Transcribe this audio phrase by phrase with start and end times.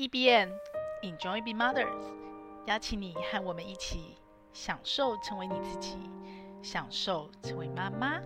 [0.00, 0.48] E B N
[1.02, 1.92] Enjoy Being Mothers，
[2.64, 4.16] 邀请你和我们一起
[4.50, 5.98] 享受成为你自己，
[6.62, 8.18] 享受成为妈妈。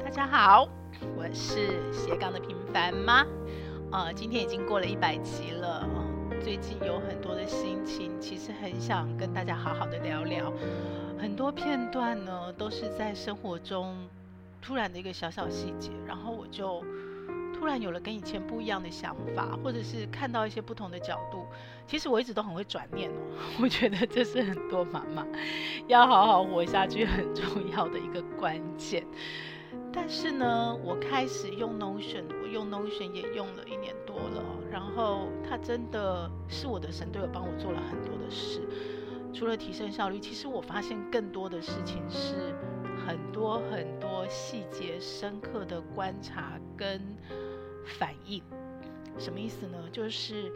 [0.00, 0.68] 大家好，
[1.16, 3.26] 我是斜杠的平凡妈。
[3.90, 5.84] 呃，今天已经过了一百集了，
[6.40, 10.52] 最近有很多的心情，其实很想跟大家好好的聊聊。
[11.18, 14.08] 很多片段呢，都是在生活中
[14.62, 16.80] 突然的一个小小细节，然后我就。
[17.64, 21.46] 突然有了跟以前不一样的想法，或者是看到一些不同的角度。
[21.86, 23.14] 其实我一直都很会转念哦，
[23.58, 25.26] 我觉得这是很多妈妈
[25.86, 29.02] 要好好活下去很重要的一个关键。
[29.90, 38.60] 但是呢，我开始用 Notion，我用 Notion 也用了一年多了，然后它真的是我的神队友，帮我做了很多的事。
[39.32, 42.54] 除了提升效率，其实我发现更多的事情是
[43.06, 47.00] 很多很多细节深刻的观察跟。
[47.98, 48.42] 反应
[49.18, 49.78] 什么意思呢？
[49.92, 50.52] 就是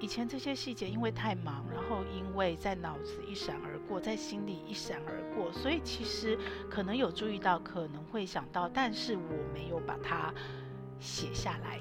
[0.00, 6.36] 以前这些细节因为太忙，然后因为在脑子一闪而过，在心里一闪而过，所以其实
[6.68, 10.34] 可能有注意到，可能会想到，但是我没有把它
[10.98, 11.78] 写下来，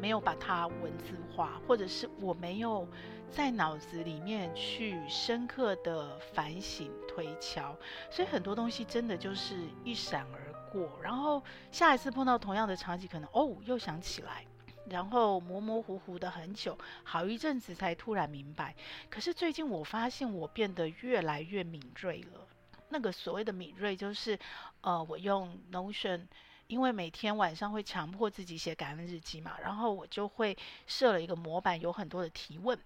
[0.00, 2.86] 没有把它文字化，或者是我没有
[3.28, 7.76] 在脑子里面去深刻的反省推敲，
[8.08, 10.45] 所以很多东西真的就是一闪而
[10.76, 11.00] 过。
[11.02, 14.44] 然后下一次碰到同样的场景，可能哦又想起来，
[14.90, 18.74] 然后模模糊糊的很久，好一阵子才突然明白。
[19.08, 22.46] 可是最近我发现我变得越来越敏锐了。
[22.88, 24.38] 那个所谓的敏锐，就是
[24.82, 26.26] 呃，我用 Notion，
[26.68, 32.78] 因为每天晚上会强迫自己写感恩日记嘛，然后我就会设了一个模板，有很多的提问，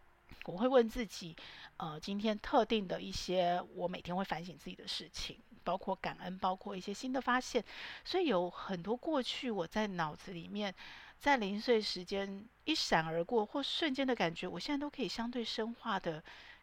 [0.47, 1.37] 我会问自己，
[1.77, 5.39] 呃，今天特定的一些我每天会反省自己的事情。
[5.65, 7.65] 包括感恩，包括一些新的发现，
[8.05, 10.75] 所以有很多过去我在脑子里面，
[11.21, 16.23] 在零碎时间一闪而过或瞬间的感觉，我现在都可以相对深化的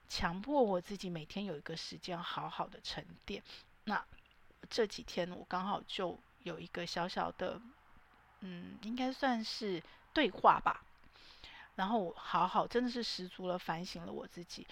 [0.10, 3.44] 强迫我自己每天有一个时间好好的沉淀。
[3.86, 4.04] 那
[4.70, 7.62] 这几天我刚好就有一个小小的，
[8.42, 9.82] 嗯，应该算是
[10.14, 10.82] 对话吧，
[11.76, 14.66] 然后我好好真的是十足了反省了我自己。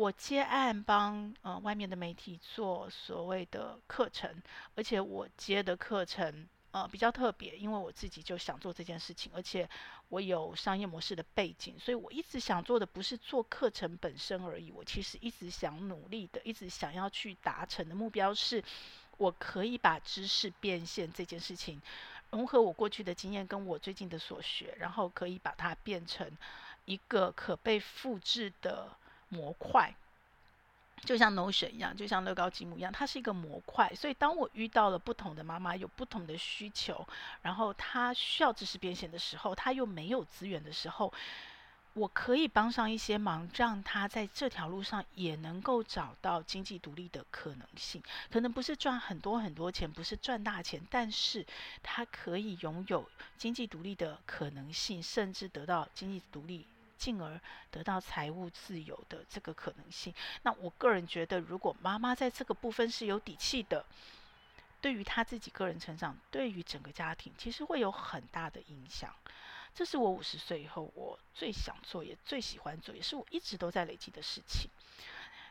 [0.00, 4.42] 我接案帮呃外面的媒体做所谓的课程，
[4.74, 9.68] 而且我接的课程呃比较特别，因为我自己就想做这件事情，而且
[10.08, 18.64] 我有商业模式的背景，所以我一直想做的不是做课程本身而已，我其实一直想努力的，一直想要去达成的目标是，
[19.18, 21.78] 我可以把知识变现这件事情
[22.30, 26.26] 融合我过去的经验跟我最近的所学，然后可以把它变成
[26.86, 28.96] 一个可被复制的。
[29.30, 29.94] 模块
[31.02, 33.90] 就像 Notion 一样，就像乐高积木一样，它是一个模块。
[33.94, 37.08] 所以当我遇到了不同的妈妈，有不同的需求，
[37.40, 41.10] 然后她需要知识变现的时候，她又没有资源的时候，
[41.94, 48.02] 我可以帮上一些忙，让她在这条路上也能够找到经济独立的可能性。
[48.30, 51.46] 可能不是赚很多很多钱，不是赚大钱，但是
[51.82, 53.08] 她可以拥有
[53.38, 56.66] 经济独立的可能性，甚至得到经济独立。
[57.00, 57.40] 进而
[57.70, 60.12] 得到财务自由的这个可能性。
[60.42, 63.86] 那我个人觉得，如果妈妈在这个部分是有底气的，
[64.82, 69.10] 对于她自己个人成长，对于整个家庭，其实会有很大的影响。
[69.74, 74.70] 这是我五十岁以后我最想做，也最喜欢做，也是我一直都在累积的事情。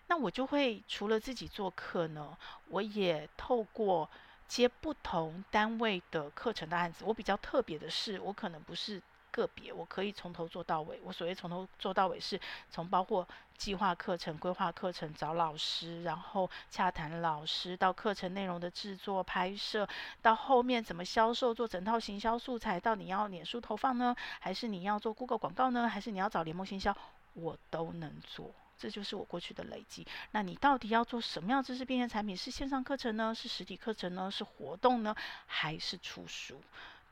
[0.06, 2.38] 那我就会除了自己做课呢，
[2.68, 4.08] 我也透过
[4.48, 7.04] 接不同单位的课程的案子。
[7.06, 9.02] 我比较特别的是，我可能不是。
[9.40, 11.00] 个别我可以从头做到尾。
[11.04, 12.40] 我所谓从头做到尾，是
[12.70, 13.28] 从包括
[13.58, 19.88] 计划课程、规划课程、找老师，然后洽谈老师，到课程内容的制作、拍摄，
[20.22, 26.96] 到后面怎么销售，做整套行销素材，到你要脸书投放呢，还是你要做 Google 广告呢，还是你要找联盟行销，
[27.34, 28.52] 我都能做。
[28.78, 30.08] 这就是我过去的累积。
[30.32, 32.38] 那你到底要做什么样知识变现产品？
[32.38, 33.36] 是线上课程呢？
[33.36, 34.32] 是实体课程呢？
[34.32, 35.14] 是活动呢？
[35.48, 36.62] 还是出书？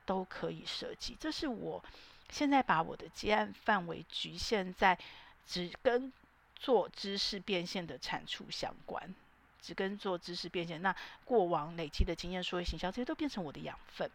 [0.05, 1.83] 都可以设计，这是我
[2.29, 4.97] 现在把我的接案范围局限在
[5.45, 6.11] 只跟
[6.55, 9.15] 做知识变现的产出相关，
[9.61, 10.81] 只跟做知识变现。
[10.81, 10.93] 那
[11.23, 14.11] 过往累积的经验、数位行销，这些都变成我的养分。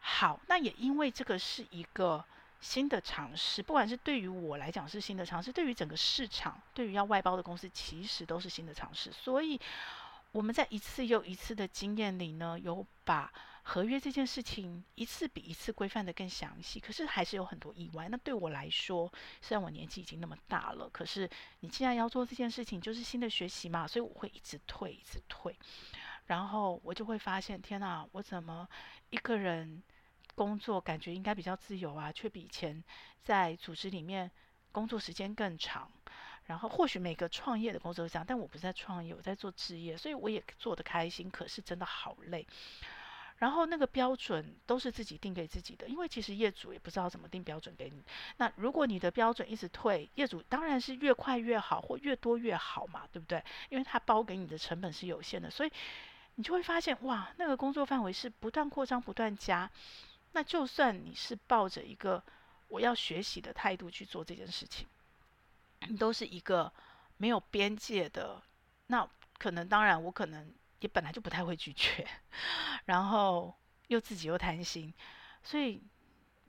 [0.00, 2.24] 好，那也因为这个是一个
[2.60, 9.10] 新的尝试，不管是对于我来讲是新的尝试，对于整个市场，对于要外包的公司，其实都是新的尝试。
[9.10, 9.58] 所以
[10.32, 13.32] 我们在一次又一次的经验里呢，有把。
[13.68, 18.08] 合约这件事情一次比一次规范得更详细，可是还是有很多意外。
[18.08, 21.28] 那对我来说，虽然我年纪已经那么大了，可是
[21.60, 25.58] 你既然要做这件事情，就是新的学习嘛，所以我会一直退，一直退。
[26.26, 28.68] 然后我就会发现，天哪，我怎么
[29.10, 29.82] 一个人
[30.36, 32.80] 工作感觉应该比较自由啊，却比以前
[33.24, 34.30] 在组织里面
[34.70, 35.90] 工作时间更长。
[36.44, 41.28] 然后或许每个创业的工作都这样，但我不是在创业，我在做职业，所以我也做得开心。
[41.28, 42.46] 可是真的好累。
[43.38, 48.02] 然后那个标准都是自己定给自己的，因为其实业主也不知道怎么定标准给你。
[48.38, 53.44] 那如果你的标准一直退，业主当然是越快越好，或越多越好嘛，对不对？
[53.68, 55.70] 因为他包给你的成本是有限的，所以
[56.36, 59.70] 你就会发现，哇，那个工作范围是不断扩张、不断加。
[60.32, 62.22] 那就算你是抱着一个
[62.68, 64.86] 我要学习的态度去做这件事情，
[65.88, 66.72] 你都是一个
[67.18, 68.42] 没有边界的。
[68.86, 69.06] 那
[69.36, 70.54] 可能当然，我可能。
[70.80, 72.06] 也本来就不太会拒绝，
[72.84, 73.54] 然后
[73.88, 74.92] 又自己又贪心，
[75.42, 75.82] 所以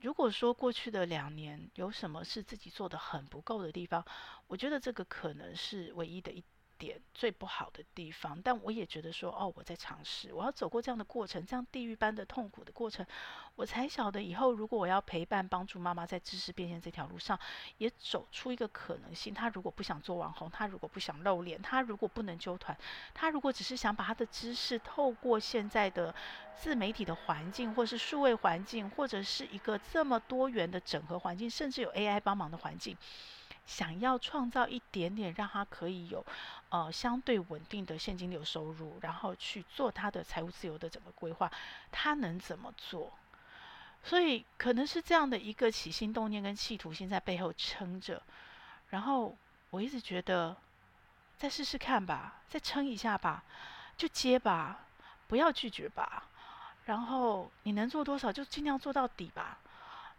[0.00, 4.04] 如果说过去的两年有什么是自己做的很不够的地方，
[4.46, 6.42] 我觉得这个可能是唯一的一
[6.78, 13.04] 点最不好的地方，但我也觉得说，哦，我在尝试，我要走过这样的过程，这样地狱般的痛苦的过程，
[13.56, 17.38] 我才晓得以后如果我要陪伴帮助妈妈在知识变现这条路上，
[17.78, 19.34] 也走出一个可能性。
[19.34, 22.76] 她如果不想做网红，她如果不想露脸，她如果不能揪团，
[23.12, 26.14] 她如果只是想把她的知识透过现在的
[26.56, 32.96] 自媒体的环境，或是数位环境，或者是一个这么多元的整合环境，甚至有 AI 帮忙的环境。
[33.66, 36.24] 想要创造一点点，让他可以有
[36.70, 41.50] 呃相对稳定的现金流收入，然后去做他的财务自由的整个规划，
[41.90, 43.12] 他能怎么做？
[44.04, 48.22] 所以可能是这样的一个起心动念跟企图心在背后撑着。
[48.90, 49.36] 然后
[49.70, 50.56] 我一直觉得，
[51.36, 53.42] 再试试看吧，再撑一下吧，
[53.96, 54.78] 就接吧，
[55.26, 56.24] 不要拒绝吧。
[56.86, 59.58] 然后你能做多少，就尽量做到底吧。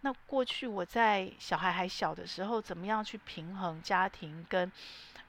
[0.02, 4.72] 那过去我在小孩还小的时候，怎么样去平衡家庭跟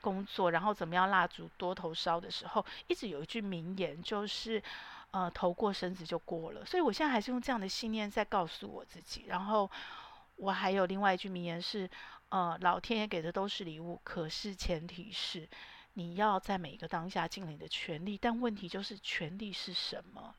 [0.01, 4.63] 工作，然后怎么样蜡烛多头烧的时候，一直有一句名言，就是
[5.11, 6.65] 呃头过身子就过了。
[6.65, 9.25] 所以我现在还是用这样的信念在告诉我自己。
[9.27, 9.71] 然后
[10.37, 11.89] 我还有另外一句名言是，
[12.31, 15.49] 呃老天爷给的都是礼物，可是前提是
[15.95, 18.19] 你要在每一个当下尽你的全力。
[18.21, 20.35] 但问题就是全力是什么？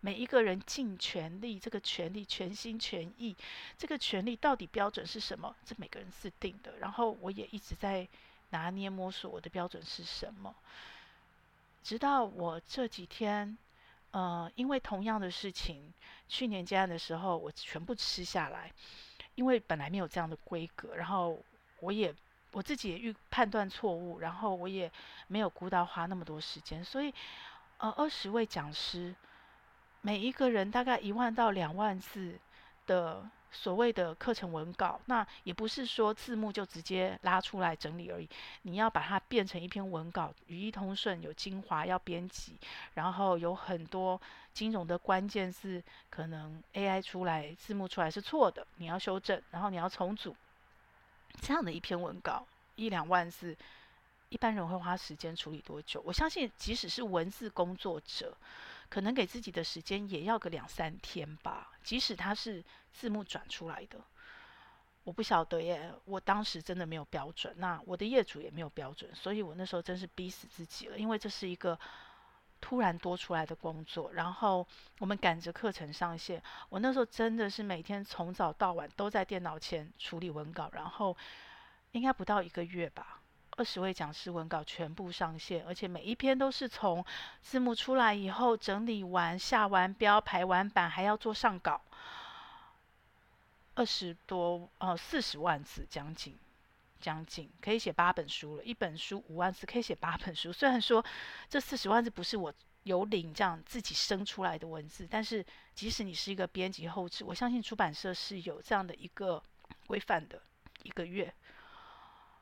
[0.00, 3.34] 每一个人尽全力，这个全力全心全意，
[3.76, 5.52] 这个权力到底标准是什么？
[5.64, 6.78] 这每个人自定的。
[6.78, 8.06] 然后我也一直在
[8.50, 10.54] 拿捏摸索我的标准是什么，
[11.82, 13.56] 直到我这几天，
[14.10, 15.92] 呃，因为同样的事情，
[16.28, 18.72] 去年接案的时候，我全部吃下来，
[19.34, 21.38] 因为本来没有这样的规格，然后
[21.80, 22.14] 我也
[22.52, 24.90] 我自己也预判断错误，然后我也
[25.26, 27.12] 没有估到花那么多时间，所以，
[27.78, 29.14] 呃，二十位讲师。
[30.00, 32.38] 每一个人大概一万到两万字
[32.86, 38.28] 的所谓的课程文稿，那也不是说字幕就直接拉出来整理而已。
[38.62, 42.52] 你要把它变成一篇文稿，语义通顺，有精华要编辑，
[42.94, 44.20] 然后有很多
[44.52, 50.36] 金融的关键字，可能 AI 出来字幕出来是错的，你要修正，然后你要重组。
[51.40, 52.46] 这样的一篇文稿
[52.76, 53.56] 一两万字，
[54.28, 56.02] 一般人会花时间处理多久？
[56.04, 58.36] 我相信，即使是文字工作者。
[58.90, 62.64] 可能给自己的时间也要个两三天吧，即使他是
[62.98, 63.96] 字幕转出来的，
[65.04, 65.92] 我不晓得耶。
[66.04, 71.78] 我当时真的没有标准，那我的业主也没有标准，所以我那时候真是逼死自己了，因为这是一个
[72.60, 74.66] 突然多出来的工作，然后
[74.98, 81.16] 我们赶着课程上线，我那时候真的是每天从早到晚都在电脑前处理文稿，然后
[81.92, 83.20] 应该不到一个月吧。
[83.52, 87.04] 二十位讲师文稿全部上线，而且每一篇都是从
[87.42, 91.80] 字幕出来以后整理完、下完标、排完版，还要做上稿。
[93.78, 96.36] 二十多呃四十万字，将近
[96.98, 98.64] 将近可以写八本书了。
[98.64, 100.50] 一本书五万字，可以写八本书。
[100.52, 101.04] 虽然说
[101.48, 109.40] 这四十万字不是我有领这样自己生出来的文字，但是即使你是一个编辑后制，我相信出版社是有这样的一个
[109.86, 110.42] 规范的，
[110.82, 111.32] 一个月。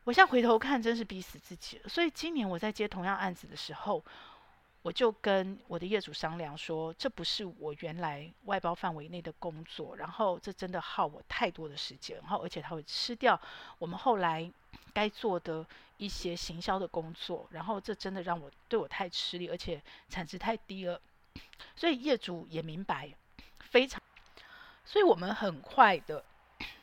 [0.04, 1.88] 我现在回头看，真是逼死自己了。
[1.90, 4.02] 所以今年我在接同样案子的时候，
[4.86, 13.40] 我就跟我的业主商量说，这不是我原来外包范围内的工作，然后这真的耗我太多的时间，然后而且它会吃掉
[13.80, 14.48] 我们后来
[14.94, 15.66] 该做的
[15.96, 21.00] 一些行销的工作，然后这真的让我对我太吃力，而且产值太低了。
[21.74, 23.12] 所以业主也明白，
[23.58, 24.00] 非常，
[24.84, 26.24] 所以我们很快的。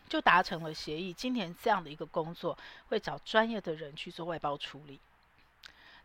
[0.09, 2.55] 就达成了协议，今年这样的一个工作
[2.89, 4.99] 会找专业的人去做外包处理，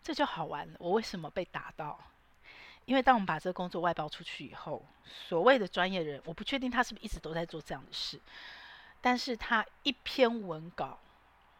[0.08, 0.76] 这就好玩了。
[0.78, 2.00] 我为什么被打到？
[2.86, 8.18] 因为当我们把这个工作外包出去以后，所谓的专业人，我不确定他是不是一直都在做这样的事，
[9.02, 10.98] 但是他一篇文稿，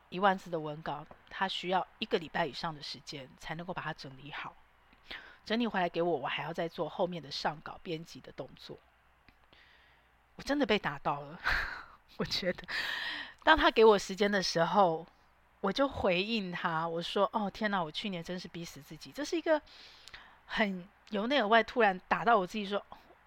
[0.09, 4.57] 一万字的文稿，他需要一个礼拜以上的时间才能够把它整理好，
[5.45, 8.79] 整理回来给我，我还要再做后面的上稿编辑的动作。
[10.37, 11.39] 我真的被打到了。
[12.17, 12.67] 我觉得，
[13.45, 15.07] 当他给我时间的时候，
[15.61, 19.61] 我就回应他，我说：“哦，天哪，我去年真是逼死自己。”这是一个
[20.47, 22.85] 很由内而外突然打到我自己，说：“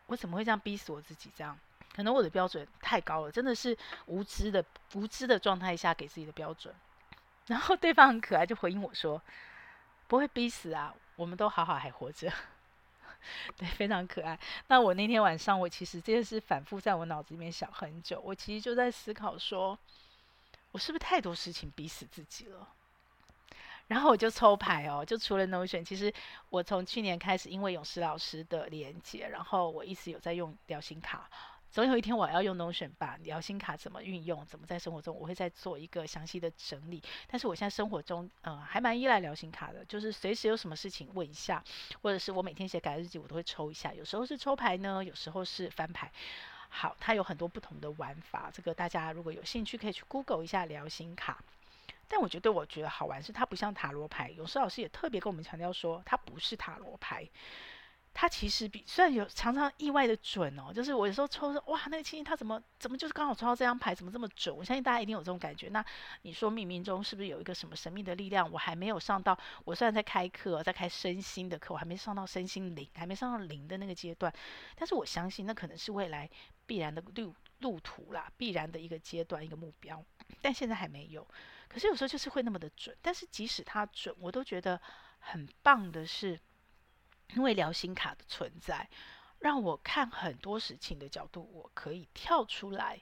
[0.07, 1.57] 我怎么会这样逼死我自己？”这样，
[1.93, 6.73] 可能我的标准太高了，真的是无知的无知的状态下给自己的标准。
[7.47, 9.21] 然后对方很可爱，就回应我说
[10.07, 12.31] ：“不会逼死啊，我们都好好还活着。”
[13.57, 14.39] 对，非常可爱。
[14.67, 18.19] 那我那天晚上，我其实这件事反复在我脑子里面想很久。
[18.21, 19.77] 我其实就在思考说，
[20.71, 22.67] 我是不是太多事情逼死自己了？
[23.87, 26.13] 然后我就抽牌哦，就除了 Notion，其实
[26.49, 31.29] 我从去年开始，因为勇士老师的连接，然后我一直有在用聊心卡。
[31.69, 37.01] 总有一天我要用 Notion 把聊心卡怎么运用，怎么在生活中，我会再做一个详细的整理。
[37.27, 41.63] 但是我现在生活中，嗯、呃，还蛮依赖聊心卡的，就是随时有什么事情问一下，
[42.01, 43.93] 或者是我每天写感恩日记，我都会抽一下。
[43.93, 46.11] 有时候是抽牌呢，有时候是翻牌。
[46.73, 51.43] 好，它有很多不同的玩法，这个大家如果有兴趣，可以去 Google 一下疗心卡。
[52.07, 57.27] 但我觉得，我觉得好玩是它不像塔罗牌，勇士老师也特别跟我们强调说，它不是塔罗牌。
[58.13, 64.56] 他其实比虽然有常常意外的准哦，就是我有时候抽说哇，那个亲戚他怎么怎么就是刚好抽到这张牌，怎么这么准？
[64.56, 65.70] 我相信大家一定有这种感觉。
[65.70, 65.84] 那
[66.24, 68.51] 你说冥冥中是不是有一个什么神秘的力量？
[68.51, 74.32] 我还没有上到，我虽然在开课，在开身心的课，我还没上到身心灵，还没上到灵的那个阶段。
[74.75, 76.30] 但是我相信那可能是未来
[76.65, 80.03] 必然的路路途啦，必然的一个阶段，一个目标。
[80.41, 81.25] 但现在还没有。
[81.70, 82.96] 可是有时候就是会那么的准。
[83.01, 84.80] 但是即使它准，我都觉得
[85.20, 86.38] 很棒的是。
[87.35, 88.89] 因为疗心卡的存在，
[89.39, 93.01] 让我看很多事情的角度，我可以跳出来，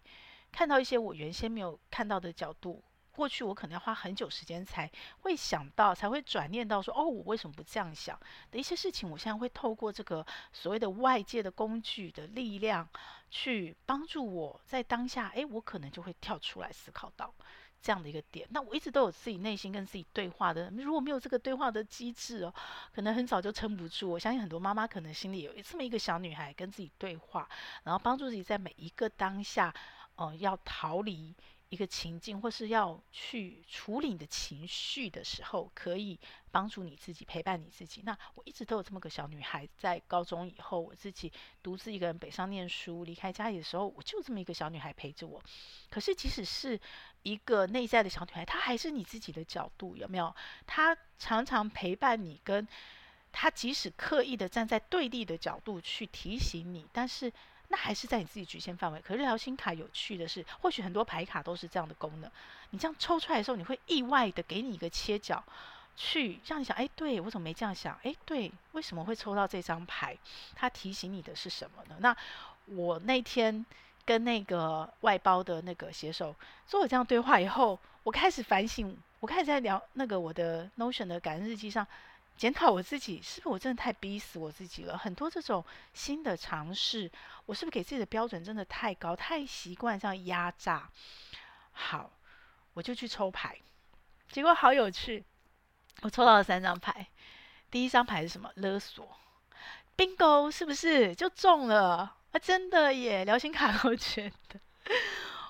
[0.52, 2.84] 看到一些我原先没有看到的角度。
[3.12, 8.18] 过去我可能要花很久时间才会想到，才会转念到说：“哦，我为什么不这样想？”
[8.50, 12.88] 的一些事情，我现在会透过这个所谓的外界的工具的力量，
[13.30, 17.34] 去帮助我在当下，诶，我可能就会跳出来思考到。
[17.82, 20.70] 这样的一个点，那我一直都有自己内心跟自己对话的。
[20.72, 22.54] 如果没有这个对话的机制哦，
[22.94, 24.10] 可能很早就撑不住。
[24.10, 27.48] 我相信很多妈妈可能心里有这么一个小女孩跟自己对话，
[27.84, 29.74] 然后帮助自己在每一个当下，
[30.16, 31.36] 哦、要逃离。
[31.70, 36.20] 一个情境，或是要去处理你的情绪的时候，可以
[36.50, 38.02] 帮助你自己，陪伴你自己。
[38.04, 41.32] 那我一直都有这么个小女孩，在高中以后，我自己
[41.62, 45.40] 独自一个人北上念书，离开家里的时候，我就这么一个小女孩陪着我。
[45.92, 46.80] 可是，即使是
[47.24, 50.36] 一个内在的小女孩，她还是你自己的角度，有没有？
[50.66, 52.68] 她常常陪伴你，跟
[53.32, 57.32] 她即使刻意的站在对立的角度去提醒你，但是。
[57.72, 59.00] 那还是在你自己局限范围。
[59.00, 62.32] 可是聊心卡有趣的是，或许很多牌卡都是这样的功能。
[62.72, 65.44] 你这样抽出来的时候，你会意外的给你一个切角，
[65.96, 67.96] 去让你想：哎，对，我怎么没这样想？
[68.02, 70.18] 哎，对，为什么会抽到这张牌？
[70.56, 71.98] 它提醒你的是什么呢？
[72.00, 72.18] 那
[72.66, 73.64] 我那天
[74.10, 76.36] 跟那个外包的那个写手
[76.66, 81.86] 做了这样对话以后，我开始反省，我开始在聊那个我的 Notion 的感恩日记上。
[82.36, 84.98] 检讨我自己，是不是我真的太逼死我自己了？
[84.98, 85.64] 很多这种
[85.94, 87.12] 新的尝试，
[87.46, 90.90] 我是不是给自己的标准真的太高，太习惯这样压榨？
[91.72, 92.10] 好，
[92.74, 93.56] 我就去抽牌，
[94.32, 95.24] 结果好有趣，
[96.02, 97.06] 我抽到了三张牌。
[97.70, 98.50] 第一张牌是什么？
[98.56, 99.08] 勒索
[99.96, 102.16] ，Bingo，是不是就中了？
[102.32, 103.26] 啊，真的耶！
[103.26, 104.60] 疗心卡 都觉得。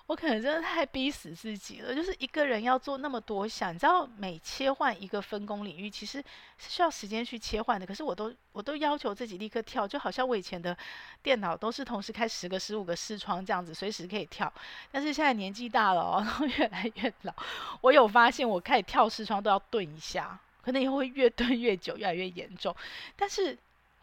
[0.08, 6.24] 我可能真的太逼死自己了，就是一个人要做那么多项，你知道，每切换一个分工领域，其实
[6.58, 7.86] 是需要时间去切换的。
[7.86, 10.76] 可是我都我都要求自己立刻跳，就好像我以前的
[11.22, 14.52] 电脑都是同时开十个、十五个视窗这样子，随时可以跳。
[14.92, 17.34] 但是现在年纪大了哦， 然后越来越老，
[17.82, 22.76] 我有发现我开始跳视窗都要顿一下，可能以后会越顿越久，越来越严重。
[23.16, 23.56] 但是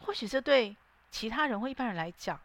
[0.05, 0.73] 或许这对
[1.11, 2.39] 其他人或一般人来讲，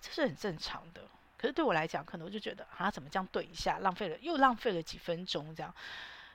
[0.00, 1.02] 这是很正常的。
[1.36, 5.72] 可是对我来讲，可能我就觉得啊，怎么这样对一下，浪费了又浪费了几分钟这样，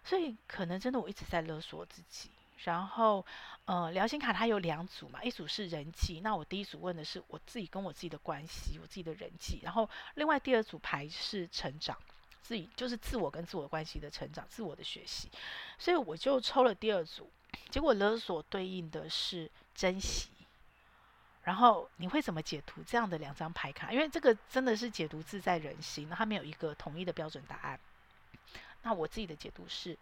[0.03, 2.29] 所以可能真的我一直在勒索自己。
[2.63, 3.25] 然后，
[3.65, 9.60] 呃，疗心卡它有两组嘛，一组是人际，那我第一组问的是我自己跟我自己的关系，我自己的人际。
[9.63, 11.98] 然后另外第二组牌是成长，
[12.41, 15.29] 自己就是自我跟自我关系的成长，自我的学习。
[15.77, 17.29] 所以我就抽了第二组，
[17.70, 20.29] 结果勒索对应的是珍惜。
[21.43, 23.91] 然后你会怎么解读这样的两张牌卡？
[23.91, 27.77] 因为这个真的是解读自在人心，它没有一个统一的标准答案。
[28.81, 29.97] 那我自己的解读是：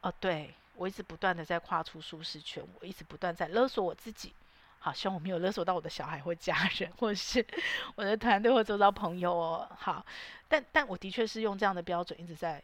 [0.00, 4.32] 哦，对，我一直不断的在跨出舒适圈，我一直不断在勒索我自己。
[4.78, 7.46] 好，希望我没有勒索到我的小孩或家人，或是
[7.94, 9.70] 我的团队或周遭朋友哦。
[9.78, 10.06] 好，
[10.48, 12.62] 但但我的确是用这样的标准一直在，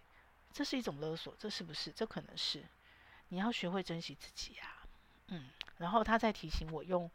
[0.54, 1.90] 这是一种勒索，这是不是？
[1.90, 2.64] 这可能是
[3.28, 4.62] 你要学会珍惜自己呀、
[5.26, 7.10] 嗯，然后他在提醒我用。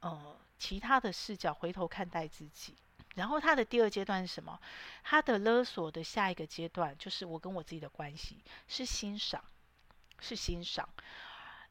[0.00, 2.74] 呃，其他的视角回头看待自己，
[3.14, 4.60] 然后他的第二阶段是什么？
[5.02, 9.42] 他的勒索的下一个阶段就是我跟我自己的关系是欣赏，
[10.20, 10.88] 是欣赏。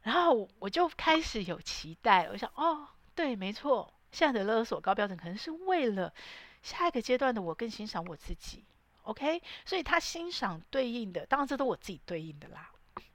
[0.01, 6.13] 然后我就开始有期待，我想哦，对，没错，现在的勒索高标准可能是为了
[6.61, 8.63] 下一个阶段的我更欣赏我自己。
[9.03, 12.71] OK，所以他欣赏对应的，当然这都我自己对应的啦。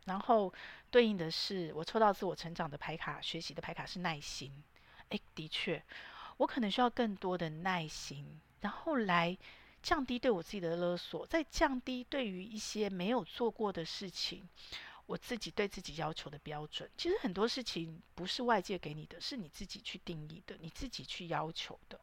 [0.06, 0.52] 然后
[0.90, 4.52] 对应的是我抽到自我成长的牌卡，学习的牌卡是耐心。
[5.10, 5.82] 哎，的确。
[6.38, 9.36] 我可能需要更多的耐心，然后来
[9.82, 14.48] 降低对我自己的勒索，再降低对于一些没有做过的事情，
[15.04, 16.90] 我自己对自己要求的标准。
[16.96, 22.00] 其实很多事情不是外界给你的，是你自己去定义的，你自己去要求的。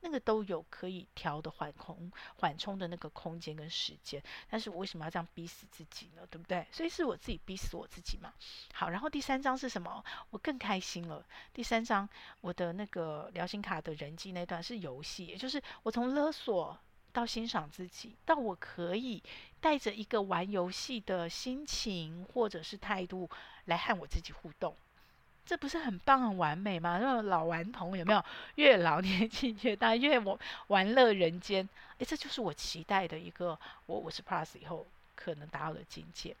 [0.00, 6.26] 那个都有可以调的缓空缓冲的那个空间跟时间，但是我为什么要这样逼死自己呢？
[6.30, 6.66] 对不对？
[6.72, 8.32] 所以是我自己逼死我自己嘛。
[8.72, 10.02] 好，然后第三张是什么？
[10.30, 11.24] 我更开心了。
[11.52, 12.08] 第三张
[12.40, 16.78] 我的那个聊心卡的人际那段是游戏，也就是我从勒索
[17.12, 19.22] 到欣赏自己，到我可以
[19.60, 23.28] 带着一个玩游戏的心情或者是态度
[23.66, 24.74] 来和我自己互动。
[25.50, 27.00] 这不是很棒、很完美吗？
[27.02, 28.24] 那种老顽童有没有？
[28.54, 30.38] 越老年纪越大，越我
[30.68, 31.68] 玩乐人间。
[31.98, 36.36] 诶，这就是我期待的一个我我是 Plus 以后可能达到的境界。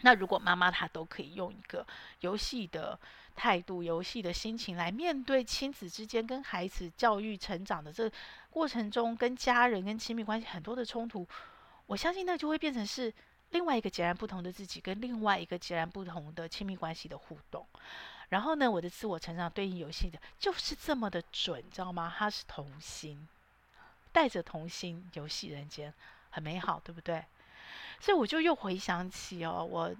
[0.00, 1.86] 那如果妈妈她都可以用一个
[2.20, 2.98] 游戏的
[3.34, 8.10] 态度、游戏的心情来面对亲子之间跟孩子教育成长的这
[8.48, 11.28] 过程中，跟家人跟亲密关系很多的冲突，
[11.84, 13.12] 我相信那就会变成是。
[13.50, 17.64] 另外一个截然不同的自己，跟另外一个截然不同的亲密关系的互动，
[18.28, 22.12] 然后呢，我的自我成长对应游戏的就是这么的准，知道吗？
[22.18, 23.26] 它是童心，
[24.12, 25.94] 带着童心游戏人间，
[26.30, 27.24] 很美好，对不对？
[28.00, 29.94] 所以我就又回想起哦，我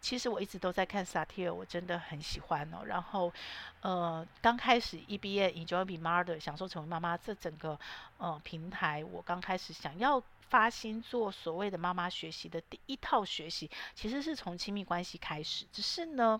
[0.00, 2.84] 其实我一直都在看萨提尔，我真的很喜欢哦。
[2.86, 3.32] 然后，
[3.80, 7.78] 呃，刚开始 EBA Enjoy Be Mother 享受成为妈妈这整个
[8.18, 10.22] 呃平台，我刚开始想要。
[10.52, 15.64] 发心做所谓的妈妈学习的第一套学习，其实是从亲密关系开始。
[15.72, 16.38] 只是呢，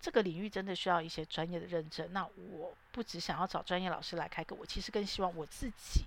[0.00, 2.08] 这个领域真的需要一些专业的认证。
[2.12, 6.04] 那我不只想要找专业老师来开课，我其实更希望我自己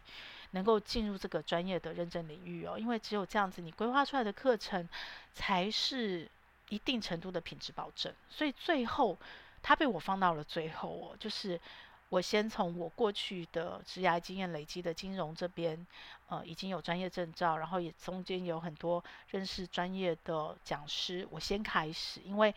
[0.52, 2.80] 能够进入这个专业的认证领域哦。
[2.80, 4.88] 因为只有这样子，你规划出来的课程
[5.34, 6.32] 才是
[6.70, 8.14] 一定程度的品质保证。
[8.30, 9.18] 所以最后，
[9.62, 11.60] 它被我放到了最后哦，就是。
[12.10, 15.86] 我先从我过去的职涯经验累积的金融这边，
[16.28, 22.54] 呃，已经有专业证照，然后也中间有很多认识专业的讲师，我先开始，因为。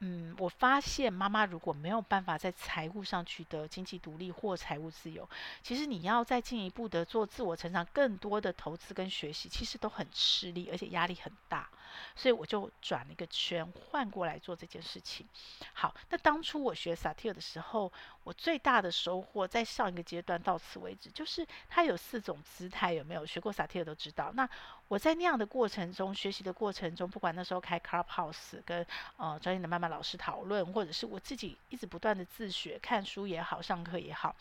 [0.00, 5.28] 嗯，我发现妈妈如果没有办法在财务上取得经济独立或财务自由，
[5.60, 11.68] 其实你要再进一步的做自我成长、更多的投资跟学习，其实都很吃力，而且压力很大。
[12.14, 15.26] 所以我就转了一个圈，换过来做这件事情。
[15.72, 17.92] 好，那当初我学萨提尔的时候，
[18.28, 24.30] 我最大的收获在上一个阶段到此为止，就是它有四种姿态，有没有学过萨提尔都知道。
[24.34, 24.46] 那
[24.86, 28.86] 我在那样的过程中，学习的过程中，不管那时候开 Clubhouse 跟
[29.16, 34.36] 呃专业的妈妈老师讨论，或者是我自己一直不断的自学、看书也好、上课也好，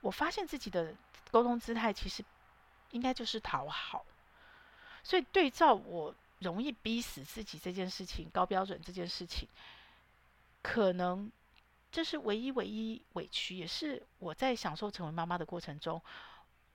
[0.00, 0.92] 我发现自己的
[1.30, 2.24] 沟通姿态其实
[2.90, 4.04] 应该就是讨好。
[5.04, 9.48] 所以对照我容易逼死自己这件事情、高标准这件事情，
[10.62, 11.30] 可能
[11.90, 16.02] 这是唯一唯一委屈，也是我在享受成为妈妈的过程中。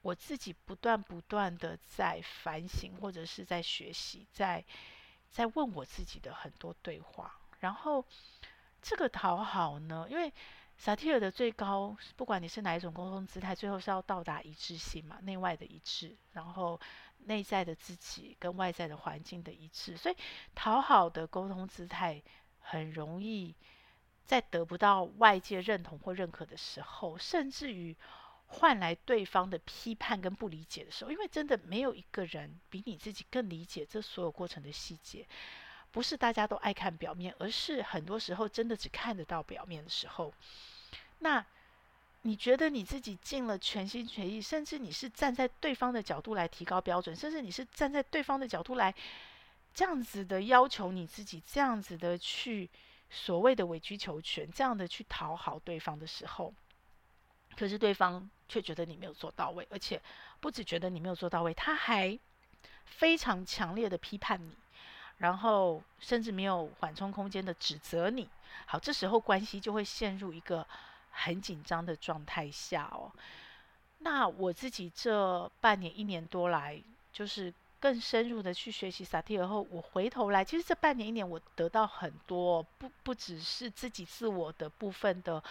[0.02, 4.66] 我自己不断不断的在反省，或者是在学习，在
[5.30, 7.34] 在问我自己的很多对话。
[7.60, 8.06] 然后
[8.82, 10.34] 这个讨好呢，因为
[10.78, 16.82] 萨提尔的最高，不管你是哪一种沟通姿态，最后是要到达一致性嘛，内外的一致，然后
[17.20, 19.96] 内在的自己跟外在的环境的一致。
[19.96, 20.18] 所以
[20.54, 22.22] 讨好的沟通姿态
[22.60, 23.56] 很容易
[24.26, 27.96] 在得不到外界认同或认可的时候，甚至于。
[28.46, 35.26] 换来对方的批判跟不理解的时候，因为真的没有一个人比你自己更理解这所有过程的细节，
[35.92, 40.32] 不是大家都爱看表面，而是很多时候真的只看得到表面的时候，
[41.18, 41.44] 那
[42.22, 48.94] 你觉得你自己尽了全心全意，甚至你是站在对方的角度来提高标准，甚至你是站在对方的角度来
[49.74, 52.70] 这样子的要求你自己，这样子的去
[53.16, 56.52] 所谓的委曲求全，这样的去讨好对方的时候。
[57.56, 60.02] 可是对方却觉得你没有做到位，而且
[60.40, 62.18] 不只觉得你没有做到位，他还
[62.86, 64.58] 非常强烈的批判你，
[65.20, 68.28] 然后甚至没有缓冲空间的指责你。
[68.66, 70.66] 好，这时候关系就会陷入一个
[71.12, 73.12] 很紧张的状态下哦。
[74.00, 76.82] 那我自己这半年一年多来，
[77.14, 85.44] 就是更深入的去学习萨提尔后，我回头来，其实这半年一年我得到很多，不不只是自己自我的部分的。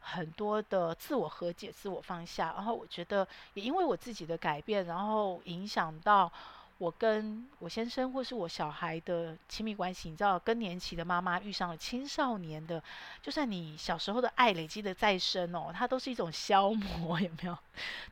[0.00, 2.52] 很多的自我和解、自我放下。
[2.54, 6.30] 然后我觉得，也因为我自己的改变，然后影响到。
[6.78, 12.80] 我跟我先生或是我小孩的亲密关系，你知道，更年期的妈妈遇上了青少年的，
[13.20, 17.58] 就算你小时候的爱累积的再深哦，它都是一种消磨， 有没有？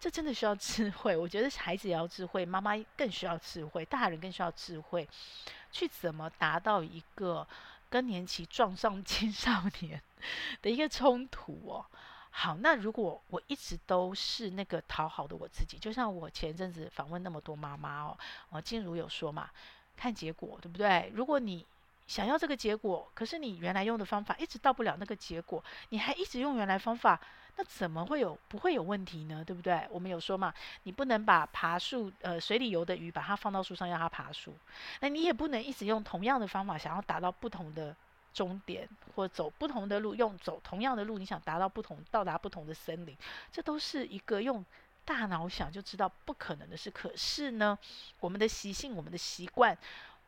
[0.00, 1.16] 这真的需要智慧。
[1.16, 5.08] 我觉得孩子也要智慧，妈妈更需要智慧，大人更需要智慧，
[5.70, 7.46] 去怎么达到一个
[7.88, 10.02] 更年期撞上青少年
[10.60, 11.86] 的一个冲突哦。
[12.38, 18.18] 好，那如果我一直都是那个讨好的我自己，就像我前阵子访问那么多妈妈哦，
[18.50, 19.48] 哦，静茹有说嘛，
[19.96, 21.10] 看结果，对不对？
[21.14, 21.64] 如果你
[22.06, 27.18] 想要这个结果，可是你原来用的方法一直到不了那个结果，你还一直用原来方法，
[27.56, 29.42] 那怎么会有不会有问题呢？
[29.42, 29.86] 对不对？
[29.90, 34.54] 我们有说嘛，你不能把爬树呃水里游的鱼把它放到树上让它爬树，
[35.00, 37.96] 那你也不能一直用同样的方法想要达到不同的。
[38.36, 43.16] 终点或走不同的路，用走同样的路，你想达到不同到达不同的森林，
[43.50, 44.62] 这都是一个用
[45.06, 46.90] 大脑想就知道不可能的事。
[46.90, 47.78] 可是呢，
[48.20, 49.74] 我们的习性、我们的习惯，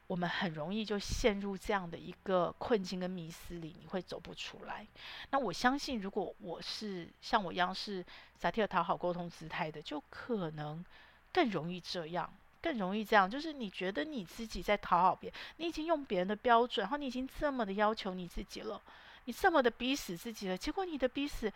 [0.06, 4.86] 我们很容易就陷入这样的一个困境跟迷思里，你会走不出来。
[5.28, 8.02] 那我相信，如果我是像我一样是
[8.38, 10.82] 撒提尔讨好沟通姿态的，就可能
[11.30, 12.32] 更容易这样。
[12.60, 18.80] 更容易这样，就是你觉得你自己在讨好别人，你已经用别人的标准，然后你已经这么的要求你自己了，
[19.24, 21.52] 你这么的逼死自己了，结果你的逼死，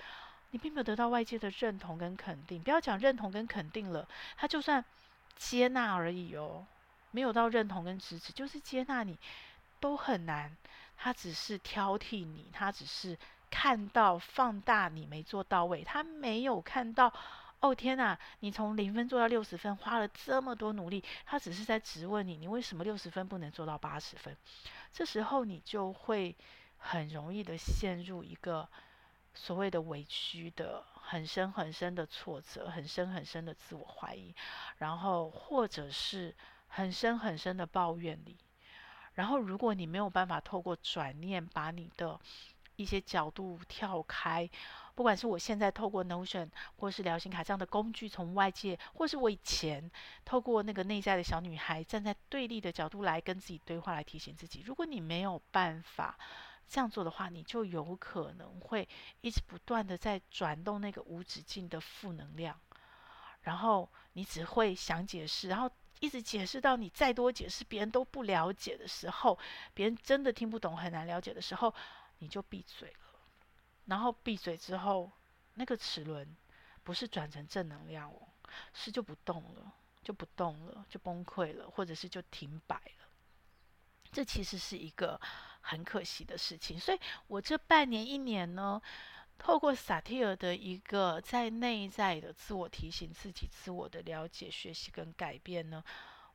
[0.50, 2.62] 你并没有得到外界的认同跟肯定。
[2.62, 4.84] 不要讲认同跟肯定了，他就算
[5.36, 6.64] 接纳而已哦，
[7.10, 9.18] 没有到认同跟支持，就是接纳你
[9.80, 10.56] 都很难。
[10.96, 13.18] 他只是挑剔你，他只是
[13.50, 17.12] 看到放大你没做到位，他没有看到。
[17.62, 18.18] 哦天哪！
[18.40, 24.36] 你从零分做到六十分，花了这么多努力，他只是在质问你，你为什么六十分不能做到八十分？
[24.92, 26.36] 这时候你就会
[26.76, 28.68] 很容易的陷入一个
[29.32, 34.34] 所谓的委屈的很深很深的挫折，很深很深的自我怀疑，
[34.78, 36.34] 然后或者是
[36.66, 38.36] 很深很深的抱怨里。
[39.14, 42.18] 然后如果你没有办法透过转念，把你的
[42.76, 44.48] 一些角度跳开。
[44.94, 49.90] 不管是我现在透过 Notion 或是疗心卡这样的工具，从外界，或是我以前
[50.24, 56.18] 透过那个内在的小女孩站在对立的角度来跟自己对话，来提醒自己，如果你没有办法
[56.68, 58.86] 这样做的话，你就有可能会
[59.22, 62.60] 一直不断的在转动那个无止境的负能量，
[63.40, 69.38] 然后你只会想解释，然后一直解释到你再多解释别人都不了解的时候，
[69.72, 71.74] 别人真的听不懂很难了解的时候，
[72.22, 73.20] 你就闭嘴了。
[73.86, 75.10] 然后闭嘴之后，
[75.54, 76.36] 那个齿轮
[76.84, 78.28] 不是转成正能量哦，
[78.72, 79.72] 是就不动了，
[80.04, 83.08] 就不动了，就崩溃了，或者是就停摆了。
[84.12, 85.20] 这其实是一个
[85.60, 86.78] 很可惜的事情。
[86.78, 88.80] 所以我这半年一年呢，
[89.36, 95.82] 透过萨提尔的一个在内在的自我提醒自己、自我的了解、学习跟改变呢。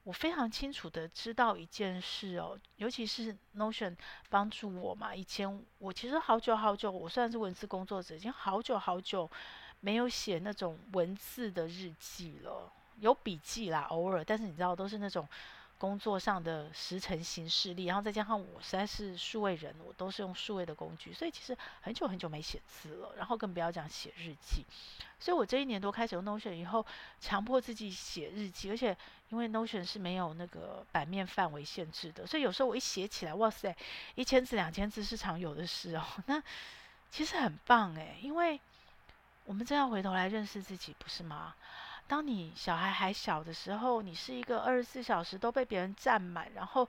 [0.08, 3.94] 我非常清楚的知道一件事哦，尤其是 Notion
[4.30, 5.14] 帮助我嘛。
[5.14, 9.30] 以前我其实好久好久，我虽然是文字工作者，已经好久好久
[9.82, 15.28] 没有写那种文字的日记了，有笔记啦，偶尔，但是你知道都是那种。
[15.78, 24.66] 工作上的时程行事历，然后再加上我实在是数位人，我都是用数位的工具，所以其实很久很久没写字了，然后更不要讲写日记。
[25.20, 26.86] 所以我这一年多开始用 Notion 以后，
[27.20, 28.96] 强迫自己写日记，而且
[29.30, 33.76] 因为 Notion 是没有那个版面范围限制的，所以有时候我一写起来，哇塞，
[34.16, 36.04] 一千字两千字是常有的事哦。
[36.26, 36.42] 那
[37.12, 38.60] 其实很棒诶，因为
[39.46, 41.56] 我们真要回头来认识自己，不是吗？
[42.08, 46.88] 当你小孩还小的时候，你是一个二十四小时都被别人占满，然后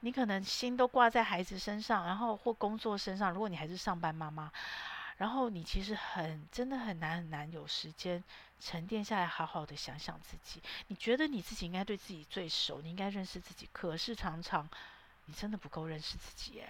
[0.00, 3.32] 你可能心都挂在孩子身上，然后或工作身上。
[3.32, 4.52] 如果你还是上班妈妈，
[5.16, 8.22] 然后你其实很真的很难很难有时间
[8.60, 10.62] 沉淀下来，好好的想想自己。
[10.88, 14.68] 你觉得你自己应该对自己最熟，你应该认识自己，可是常常
[15.24, 16.68] 你真的不够认识自己耶，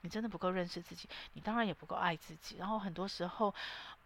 [0.00, 2.56] 你真的不够认识自己，你当然也不够爱自己。
[2.56, 3.54] 然后很多时候，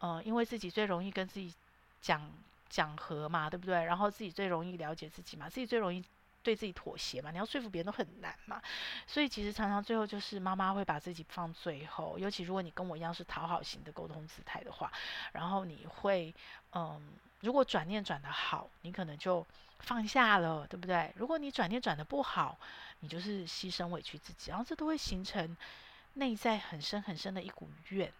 [0.00, 1.54] 呃，因为自己最容易跟自己
[2.02, 2.28] 讲。
[2.70, 3.84] 讲和嘛，对不对？
[3.84, 6.02] 然后自己最容易了解自己嘛，自己最容易
[6.42, 7.30] 对自己妥协嘛。
[7.30, 8.62] 你要说服别人都很难嘛，
[9.06, 12.16] 所以其实常常最后就是妈妈会把自己放最后。
[12.18, 14.90] 尤其如果你跟我一样是讨好型的沟通姿态的话，
[15.32, 16.32] 然后你会，
[16.72, 19.44] 嗯，如果转念转得好，你可能就
[19.80, 21.12] 放下了，对不对？
[21.16, 22.56] 如果你转念转得不好，
[23.00, 25.56] 你就是牺牲委屈自己，然后这都会形成
[26.14, 28.12] 内在很深很深的一股怨，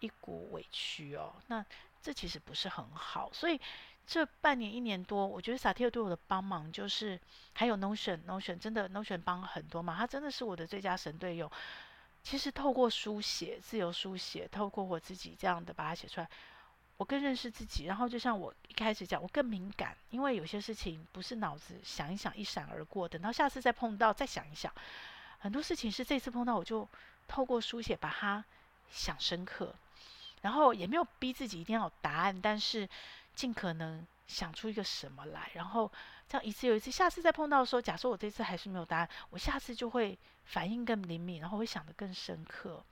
[0.00, 1.32] 一股委屈哦。
[1.46, 1.64] 那。
[2.06, 3.60] 这其实不是很好，所以
[4.06, 7.20] 这半年一年多，我觉得萨提尔对我的帮忙就是
[7.52, 11.50] 还有 Notion，Notion 真的 Notion 帮很多嘛，他真的是我的最佳神队友。
[12.22, 16.28] 其实透过书写，自由书写，透过我自己这样的把它写出来，
[16.96, 17.86] 我更认识自己。
[17.86, 24.72] 然后就像我一开始讲，我更敏感，因为有些事情不是脑子想一想一闪而过，等到下次再碰到再想一想。
[25.40, 26.88] 很多事情是这次碰到，我就
[27.26, 28.44] 透过书写把它
[28.92, 29.74] 想深刻，
[30.42, 32.88] 然后也没有逼自己一定要有答案，但是
[33.34, 35.90] 尽可能想出一个什么来，然后
[36.28, 42.84] 这样一次又一次，下次再碰到的时候，假设我这次还是没有答案，我下次就会反应更灵敏，然后会想得更深刻。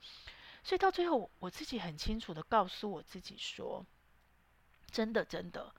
[0.63, 3.85] 所以到最后，我自己很清楚地告诉我自己说：
[4.89, 5.73] 真的，真的，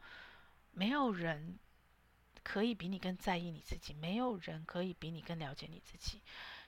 [0.72, 1.58] 没有人
[2.44, 6.20] 可以比你更在意你自己，没有人可以比你更了解你自己。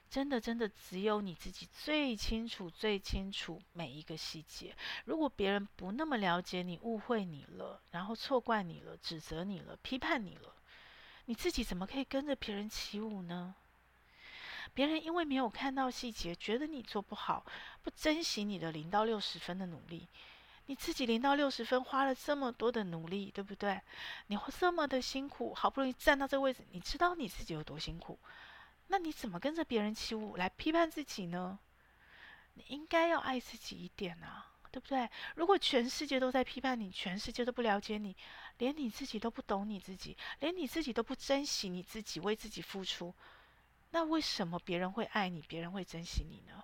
[0.09, 4.75] 真的，真的，只有你自己最清楚、最清楚每一个细节。
[5.05, 10.53] 如果别人不那么了解你，误会你了，然后错怪你了，指责你了，批判你了，
[11.25, 13.53] 你自己怎么可以跟着别人起舞呢？
[14.73, 17.45] 别人因为没有看到细节，觉得你做不好，
[17.83, 20.07] 不珍惜你的零到六十分的努力。
[20.65, 23.79] 你自己零到六十分，花了这么多的努力，对不对？
[24.27, 28.17] 你会这么的辛苦，好不容易站到这个位置，你知道你自己有多辛苦。
[28.91, 31.59] 那你怎么跟着别人起舞来批判自己呢？
[32.55, 35.09] 你应该要爱自己一点啊，对不对？
[35.35, 38.17] 如果全世界都在批判你，全世界都不了解你，
[38.57, 43.13] 连你自己都不懂你自己，连你自己都不珍惜你自己，为自己付出，
[43.91, 46.63] 那为什么别人会爱你，别人会珍惜你呢？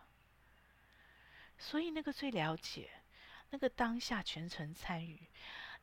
[1.57, 2.89] 所以那个最了解，
[3.51, 5.27] 那个当下全程参与，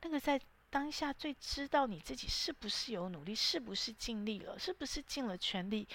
[0.01, 5.87] 那个在当下最知道你自己是不是有努力，是不是尽力了，是不是尽了全力。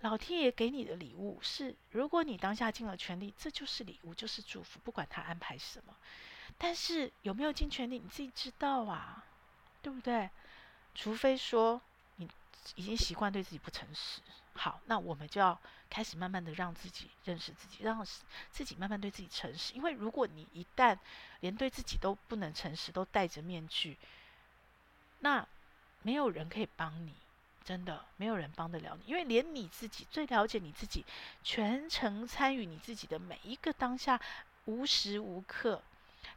[0.00, 5.96] 老天爷给你的礼物是，如果你当下尽了全力，这就是礼物，就是祝福，不管他安排什么。
[6.56, 9.24] 但是有没有尽全力，你自己知道啊，
[9.82, 10.30] 对不对？
[10.94, 11.80] 除非说
[12.16, 12.28] 你
[12.76, 14.20] 已经习惯对自己不诚实。
[14.54, 18.04] 好，那我们就要开始慢慢的让自己认识自己，让
[18.50, 19.74] 自己慢慢对自己诚实。
[19.74, 20.98] 因为如果你一旦
[21.40, 23.96] 连对自己都不能诚实，都戴着面具，
[25.20, 25.46] 那
[26.02, 27.14] 没有人可以帮你。
[27.68, 31.04] 真的没有人帮得了你，因为连你自己最了解你自己，
[31.44, 34.18] 全程参与你自己的每一个当下，
[34.64, 35.82] 无时无刻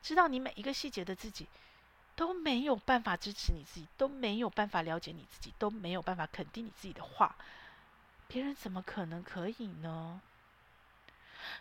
[0.04, 1.48] 知道你每一个细节的自己，
[2.18, 7.34] 都没有办法支持你自己，都没有办法了解你自己，都没有办法肯定你自己的话，
[8.28, 10.20] 别人怎么可能可以呢？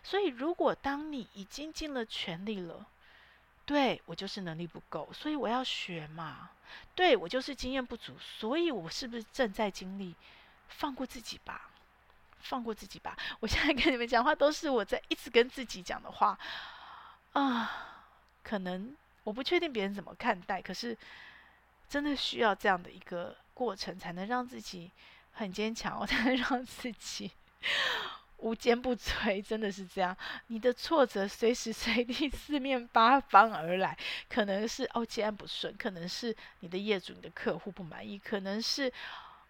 [0.03, 2.87] 所以，如果当你已经尽了全力了，
[3.71, 6.49] 对，我就是能力不够，所以我要学嘛。
[6.93, 10.13] 对，我就是经验不足，所以我是不是正在经历？
[10.67, 11.69] 放过自己吧，
[12.41, 13.17] 放过自己吧。
[13.39, 16.37] 我现在跟你们讲话都是我在一直跟自己讲的话
[17.31, 17.71] 啊。
[18.43, 20.97] 可能我不确定别人怎么看待，可是
[21.87, 24.91] 真的需要这样的一个过程，才能让自己
[25.31, 27.31] 很坚强，我 才能让自己。
[28.41, 30.15] 无坚不摧，真的是这样。
[30.47, 33.97] 你的挫折随时随地 四面八方而来，
[34.29, 38.91] 可能是哦，接案不顺，可能是你的业主、你的客户不满意，可能是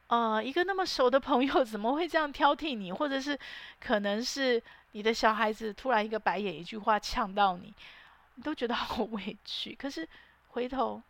[0.08, 3.38] 呃，一个那么熟的朋友 怎么会这样挑剔你，或者是
[3.80, 7.74] 可能是你的小孩子突然一个白眼，一句话呛到你，
[8.36, 9.74] 你都觉得好委屈。
[9.74, 10.08] 可是
[10.50, 11.02] 回头。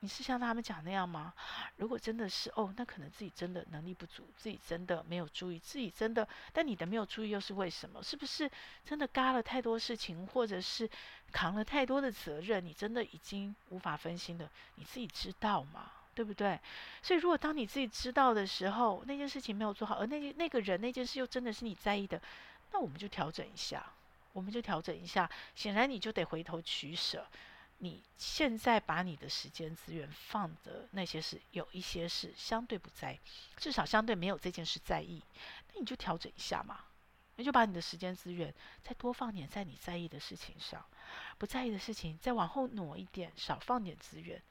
[0.00, 1.32] 你是像他们讲那样吗？
[1.76, 8.02] 如果真的是哦，那可能自己真的能力不足，自己真的没有注意，自己真的，但你的没有注意又是为什么？
[8.02, 8.48] 是不是
[8.84, 10.88] 真的嘎了太多事情，或者是
[11.32, 12.64] 扛了太多的责任？
[12.64, 15.90] 你真的已经无法分心了，你自己知道吗？
[16.14, 16.58] 对不对？
[17.02, 22.20] 所以如果当你自己知道的时候，那件事情没有做好，而那那个人那件事又真的是你在意的，
[22.72, 23.84] 那我们就调整一下，
[24.32, 25.28] 我们就调整一下。
[25.54, 27.26] 显然你就得回头取舍。
[27.78, 33.18] 你现在把你的时间资源放的那些事，有一些是相对不在，
[33.58, 35.22] 至少相对没有这件事在意，
[35.68, 36.80] 那你就调整一下嘛，
[37.36, 40.82] 你就把你的时间资源再多放点在你在意的事情上，
[41.36, 44.42] 不在意的事情再往后挪一点，少放点资源。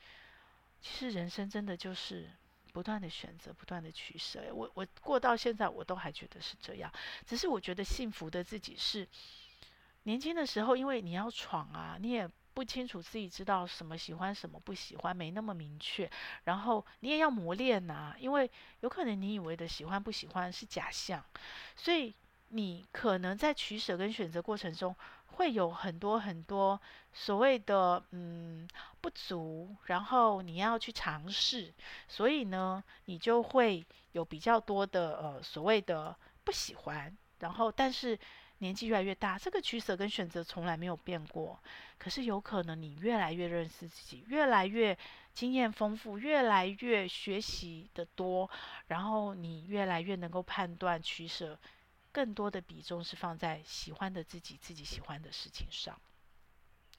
[0.80, 2.30] 其实人生真的就是
[2.74, 4.54] 不断的选择，不断的取舍。
[4.54, 6.94] 我我过到现在，我都还觉得是这样。
[7.26, 9.08] 只是我觉得幸福的自己是
[10.04, 12.30] 年轻的时候，因为你要闯啊，你也。
[12.56, 16.10] 不清楚自己知道什么喜欢什么不喜欢，没那么明确，
[16.46, 21.22] 然后你也要磨练呐、因为有可能你以为的喜欢不喜欢是假象，
[21.76, 22.16] 所以
[22.50, 24.96] 你可能在取舍跟选择过程中
[25.36, 26.80] 会有很多很多
[27.12, 28.66] 所谓的嗯
[29.02, 31.74] 不足，然后你要去尝试，
[32.08, 36.16] 所以呢，你就会有比较多的呃所谓的
[36.46, 38.18] 不喜欢，然后但是。
[38.60, 41.60] 年纪越来越大，这个取舍跟选择从来没有变过。
[41.98, 44.98] 可是有可能你越来越认识自己，越来越
[45.34, 48.50] 经验丰富，越来越学习的多，
[48.88, 51.60] 然后你越来越能够判断取舍
[52.12, 56.00] 更多的比重是放在喜欢的自己、自己喜欢的事情上。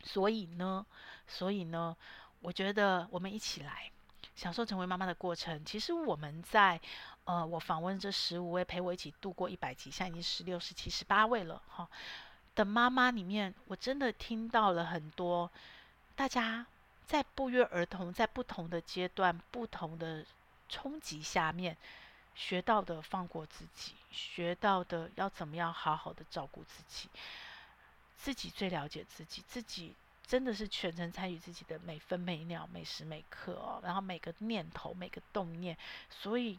[0.04, 0.84] 所以呢，
[1.26, 1.96] 所以呢，
[2.40, 3.90] 我觉得我们一起来
[4.36, 5.64] 享受成为妈妈的过程。
[5.64, 6.80] 其实我们在
[7.24, 11.88] 呃，我访问这十五位陪我一起度过一百集，现在已经十六、十七、十八位了哈
[12.54, 15.50] 的妈妈里面，我真的听到了很多
[16.14, 16.64] 大家
[17.06, 20.24] 在不约而同，在不同的阶段、不同的
[20.68, 21.76] 冲击下面
[22.34, 27.08] 学到的放过自己，学到的要怎么样好好的照顾自己。
[28.16, 29.94] 自己最了解自己，自己
[30.26, 33.80] 真的是全程参与自己的每分每秒、每时每刻哦。
[33.82, 35.76] 然后每个念头、每个动念，
[36.10, 36.58] 所以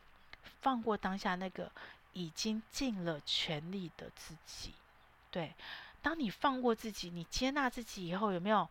[0.61, 1.71] 放过当下那个
[2.13, 4.73] 已经尽了全力的自己。
[5.29, 5.53] 对，
[6.01, 8.69] 当你放过自己，你接纳自己以后，有没有？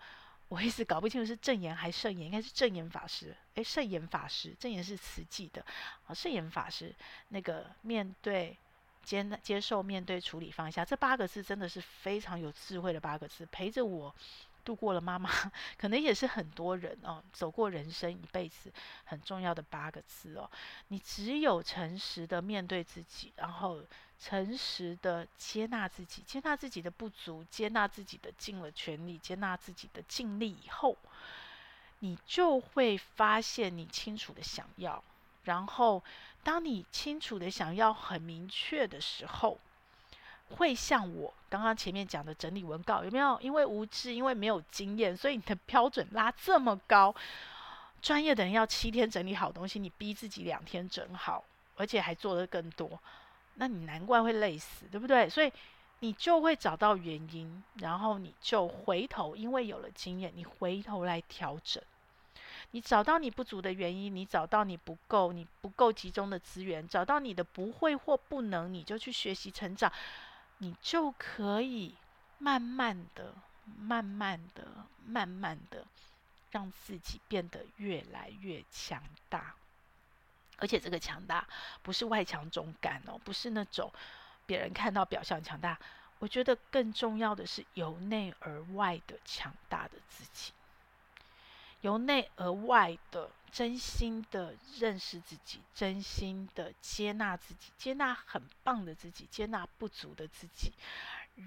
[0.49, 3.37] 我一直搞不清楚是正言还是圣言，应该是正言法师。
[3.55, 5.65] 诶，圣言法师，正言是慈济的
[6.07, 6.15] 啊。
[6.15, 6.95] 圣言法师
[7.29, 8.57] 那个面对。
[9.03, 14.13] 接纳接受、面对、处理、放下，这八个字真的是非常有智慧的八个字，陪着我
[14.67, 15.31] 度过了妈妈，
[15.79, 18.73] 可能也是很多人哦走过人生一辈子
[19.05, 20.51] 很重要的八个字哦。
[20.89, 23.81] 你只有诚实的面对自己，然后
[24.19, 30.97] 诚实的接纳自己，接纳自己的不足，接纳自己的尽了全力，接纳自己的尽力以后，
[32.01, 35.03] 你就会发现你清楚的想要，
[35.45, 36.03] 然后。
[36.47, 39.59] 当你清楚的想要很明确的时候，
[40.51, 43.39] 会像我刚刚前面讲的整理文稿，有没有？
[43.41, 47.15] 因为无知，因为没有经验，所以你的标准拉这么高。
[48.01, 51.43] 专业的人要七天整理好东西，你逼自己两天整好，
[51.77, 52.99] 而且还做得更多，
[53.55, 55.29] 那你难怪会累死，对不对？
[55.29, 55.53] 所以
[56.01, 61.83] 你就会找到原因，然后你就回头，因为有了经验，你回头来调整。
[62.73, 69.91] 你找到你不足的原因，你找到你不够、你不够集中的资源，找到你的不会或不能，你就去学习成长，
[70.59, 71.95] 你就可以
[72.39, 73.35] 慢慢的、
[73.79, 74.67] 慢慢的、
[75.05, 75.85] 慢慢的
[76.51, 79.55] 让自己变得越来越强大。
[80.59, 81.47] 而且这个强大
[81.83, 83.93] 不是外强中干哦，不是那种
[84.47, 85.79] 别人看到表象强大。
[86.19, 90.53] 我觉得更重要的是由内而外的强大的自己。
[91.87, 100.73] 由内而外的真心的认识自己，真心的接纳自己，接纳很棒的自己，接纳不足的自己，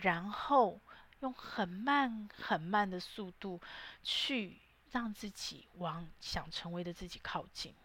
[0.01, 0.79] 然后
[1.19, 3.59] 用很慢很慢的速度
[4.01, 4.57] 去
[4.91, 7.75] 让自己往想成为的自己靠近，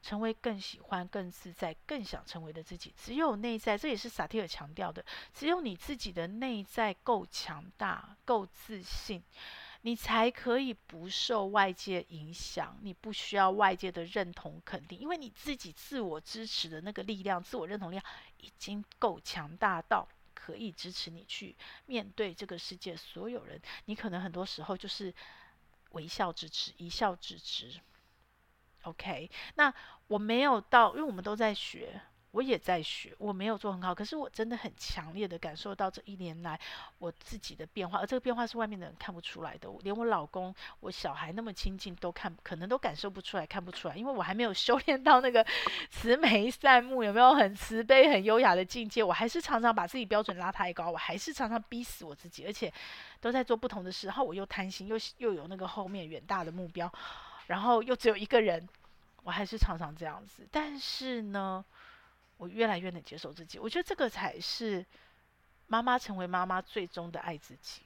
[0.00, 2.94] 成为更喜欢、更自在、更想成为的自己。
[2.96, 9.20] 只有内在，这也是萨提尔强调的，只有你自己的内在够强大、够自信。
[9.82, 18.04] 你才可以不受外界影响，你不需要外界的认同肯定，因为你自己自我支持的那个力量、自我认同力量
[18.38, 23.60] 已经够强大到可以支持你去面对这个世界所有人。
[23.84, 25.14] 你可能很多时候就是
[25.92, 27.80] 微笑支持，一笑置之。
[28.82, 29.72] OK，那
[30.06, 32.00] 我没有到，因为我们都在学。
[32.32, 36.60] 我也在学，我没有做很好，可是我真的很强烈的感受到这一年来
[36.98, 45.44] 我自己的变化，而这个变化是外面的人看不出来的，连我老公、我小孩那么亲近都看，可能都感受不出来、看不出来，因为我还没有修炼到那个
[45.90, 49.02] 慈眉善目，有没有很慈悲、很优雅的境界？
[49.02, 52.72] 我还是常常把自己标准拉太高，我还是常常逼死我自己，而且
[53.20, 56.92] 都在做不同的事，然后我又贪心，又又有那个后面远大的目标，
[57.46, 58.68] 然后又只有一个人，
[59.24, 61.64] 我还是常常这样子，但是呢，
[62.38, 64.86] 我越来越能接受自己，我觉得这个才是
[65.66, 67.82] 妈妈成为妈妈最终的爱自己。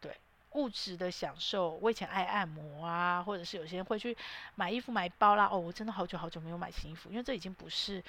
[0.00, 0.14] 对，
[0.52, 4.14] 物质的享受，我以前爱按摩啊，或者是有些人会去
[4.54, 5.48] 买衣服、买包啦。
[5.50, 8.04] 哦，我真的好久好久没有买新衣服，因为这已经不是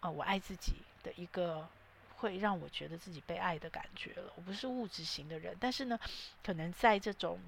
[0.00, 1.68] 呃我爱自己的一个
[2.16, 4.32] 会让我觉得自己被爱的感觉了。
[4.36, 6.00] 我不是物质型的人，但是呢，
[6.42, 7.38] 可能在这种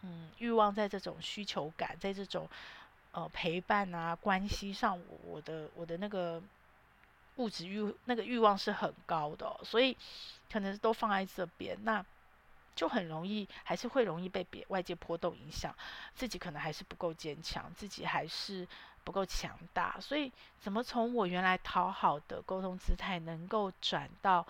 [0.00, 2.48] 嗯欲望，在这种需求感，在这种
[3.12, 6.42] 呃陪伴啊关系上，我，的我的那个。
[7.38, 9.96] 物质欲那个欲望是很高的，所以
[10.52, 12.04] 可能都放在这边，那
[12.76, 15.74] 就很容易，还是会容易被别外界波动影响，
[16.14, 18.68] 自己可能还是不够坚强，自己还是
[19.02, 20.30] 不够强大，所以
[20.60, 24.46] 怎么从我原来讨好的沟通姿态，能够转到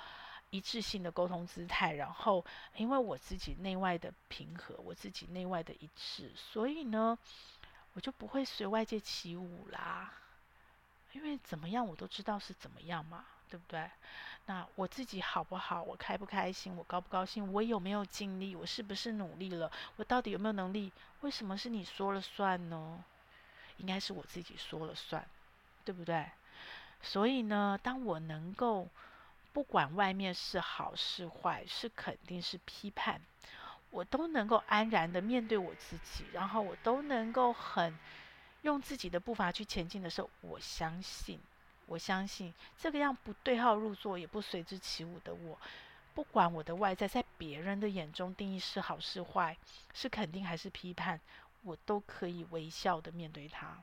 [0.51, 2.45] 一致性的沟通姿态，然后
[2.77, 7.19] 因为我自己内外的平和，我自己内外的一致，所以呢，
[7.95, 10.13] 我就不会随外界起舞啦。
[11.19, 13.91] 因为怎么样，我都知道是怎么样嘛，对不对？
[14.47, 15.83] 那我自己好不好？
[15.83, 16.77] 我开不开心？
[16.77, 17.53] 我高不高兴？
[17.53, 18.55] 我有没有尽力？
[18.55, 19.69] 我是不是努力了？
[19.97, 20.93] 我到底有没有能力？
[21.23, 23.03] 为什么是你说了算呢？
[23.79, 25.27] 应该是我自己说了算，
[25.85, 26.25] 对不对？
[27.03, 28.87] 所以呢，当我能够
[29.53, 33.21] 不管外面是好是坏，是肯定是批判，
[33.91, 37.99] 我都能够安然的面对我自己，然后我都能够很
[38.63, 41.39] 用自己的步伐去前进的时候，我相信，
[41.87, 45.59] 我相信这个样不对号入座也不随之起舞的我，
[46.15, 49.57] 不管我的外在在别人的眼中定义是好是坏，
[49.95, 51.21] 是肯定还是批判，
[51.63, 53.77] 我都可以微笑的面对它，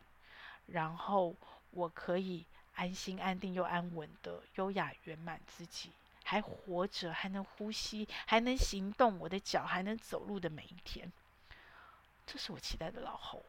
[0.67, 1.35] 然后
[1.71, 2.45] 我可以。
[2.77, 5.91] 安心、安定又安稳的优雅圆满自己，
[6.25, 11.09] 还活着，还能呼吸，还能行动，我的脚还能走路的每一天，
[12.27, 13.41] 这是我期待的老侯。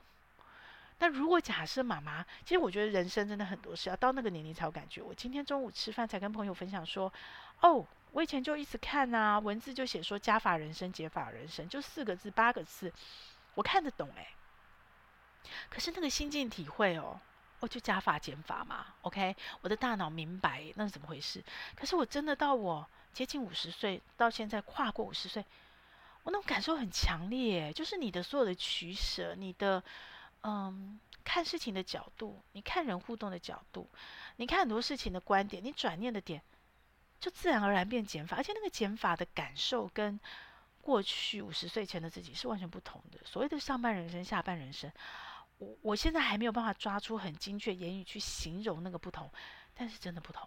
[0.99, 5.03] 那如果假设妈妈，其实我觉得人生真的很多事要到那个年龄才有感觉。
[5.03, 7.13] 我今天中午吃饭才跟朋友分享说，
[7.61, 12.93] 哦，我以前就一直看啊，文字就写说加法人生、减法人生，就四个字、八个字，
[13.55, 14.29] 我看得懂哎。
[15.69, 17.21] 可是那个心境体会哦。
[17.59, 21.43] 我就加法减法嘛，OK，我的大脑明白那是怎么回事。
[21.75, 25.43] 可是我真的到我接近五十岁，到现在跨过五十岁，
[26.23, 29.83] 我那种感受很强烈，就是你的所有的取舍，你的
[30.47, 33.91] 嗯看事情的角度，你看人互动的角度，
[34.37, 36.41] 你看很多事情的观点，你转念的点，
[37.19, 40.21] 就自然而然变减法，而且那个减法的感受跟
[40.81, 43.19] 过去五十岁前的自己是完全不同的。
[43.25, 44.91] 所谓的上半人生、下半人生。
[45.59, 49.29] 我我现在还没有办法抓出很精确言语去形容那个不同，
[49.75, 50.47] 但是真的不同，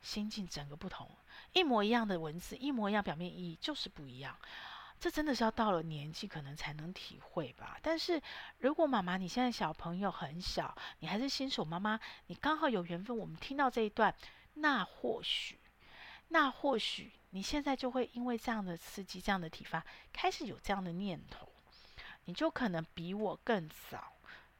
[0.00, 1.10] 心境整个不同，
[1.52, 4.38] 一模一样的文字，一模一样表面意义就是不一样，
[5.00, 7.78] 这真的是要到了年纪可能才能体会吧。
[7.82, 8.20] 但是
[8.58, 14.14] 如果妈妈你现在小朋友很小，你还是新手妈妈，你刚好有缘分，我们听到这一段，
[14.54, 15.58] 那或许，
[16.28, 21.48] 那或许你现在就会因为这样的刺激、这样的体罚，开始有这样的念头。
[22.24, 24.12] 你就可能比我更早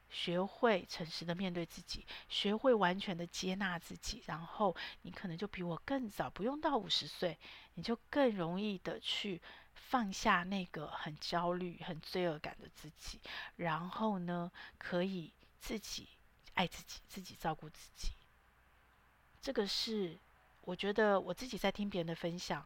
[0.09, 7.37] 学会诚实的面对自己，学会完全的接纳自己，然后你可能就比我更早，不用到五十岁，
[7.75, 9.39] 你就更容易的去
[9.87, 13.19] 放下那个很焦虑、很罪恶感的自己，
[13.55, 16.07] 然后呢，可以自己
[16.53, 18.11] 爱自己，自己照顾自己。
[19.41, 20.17] 这个是
[20.61, 22.65] 我觉得我自己在听别人的分享。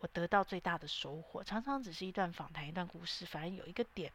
[0.00, 4.10] 我得到最大的收获，常常只是一段访谈、一段故事，反而有一个点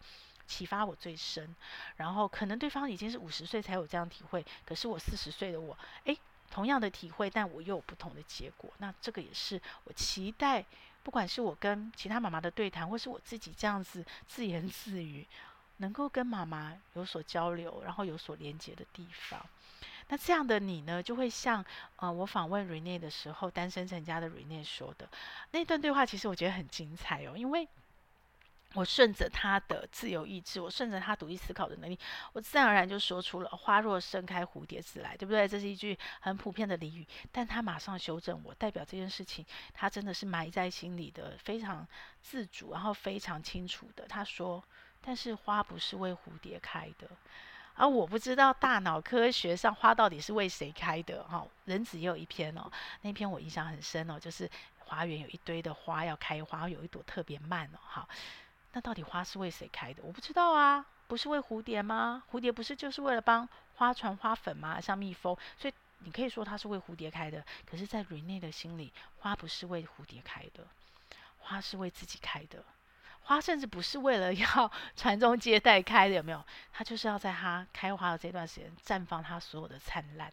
[0.45, 1.55] 启发我最深。
[1.95, 6.19] 然后可能对方已经是五十岁才有这样体会，可是我四十岁的我，诶，
[6.51, 8.69] 同样的体会，但我又有不同的结果。
[8.79, 10.65] 那这个也是我期待，
[11.07, 15.25] 不管是我跟其他妈妈的对谈，或是我自己这样子自言自语，
[15.77, 19.39] 能够跟妈妈有所交流，然后有所连接的地方。
[20.09, 21.63] 那这样的你呢，就会像
[21.95, 25.07] 呃，我访问 Rene 的时候，单身成家的 Rene 说的
[25.51, 27.65] 那段对话，其实我觉得很精彩哦，因为
[28.77, 31.97] 我顺着他的自由意志，我顺着他独立思考的能力，
[32.31, 35.47] 我自然而然就说出了“花若盛开，蝴蝶自来”，对不对？
[35.47, 41.87] 这是一句很普遍的俚语，但他马上修正我，代表这件事情他真的是埋在心里的，非常
[42.21, 44.05] 自主，然后非常清楚的。
[44.07, 44.63] 他说
[45.01, 47.09] ：“但是花不是为蝴蝶开的。”
[47.73, 51.43] 而、我不知道大脑科学上花到底是为谁开的哈？
[51.65, 52.71] 人子也有一篇哦，
[53.01, 54.47] 那篇我印象很深哦，就是
[54.77, 58.09] 花园有一堆的花要开花，有一朵特别慢哦，好，
[58.73, 60.03] 那到底花是为谁开的？
[60.03, 62.23] 我不知道啊，不是为蝴蝶吗？
[62.31, 64.79] 蝴蝶不是就是为了帮花传花粉吗？
[64.79, 67.43] 像蜜蜂，所以你可以说它是为蝴蝶开的。
[67.65, 70.67] 可是，在 Rene 的心里，花不是为蝴蝶开的，
[71.39, 72.63] 花是为自己开的。
[73.21, 76.45] 花甚至不是为了要 传宗接代开的，有没有？
[76.71, 80.31] 它就是要在它开花的这段时间绽放它所有的灿烂。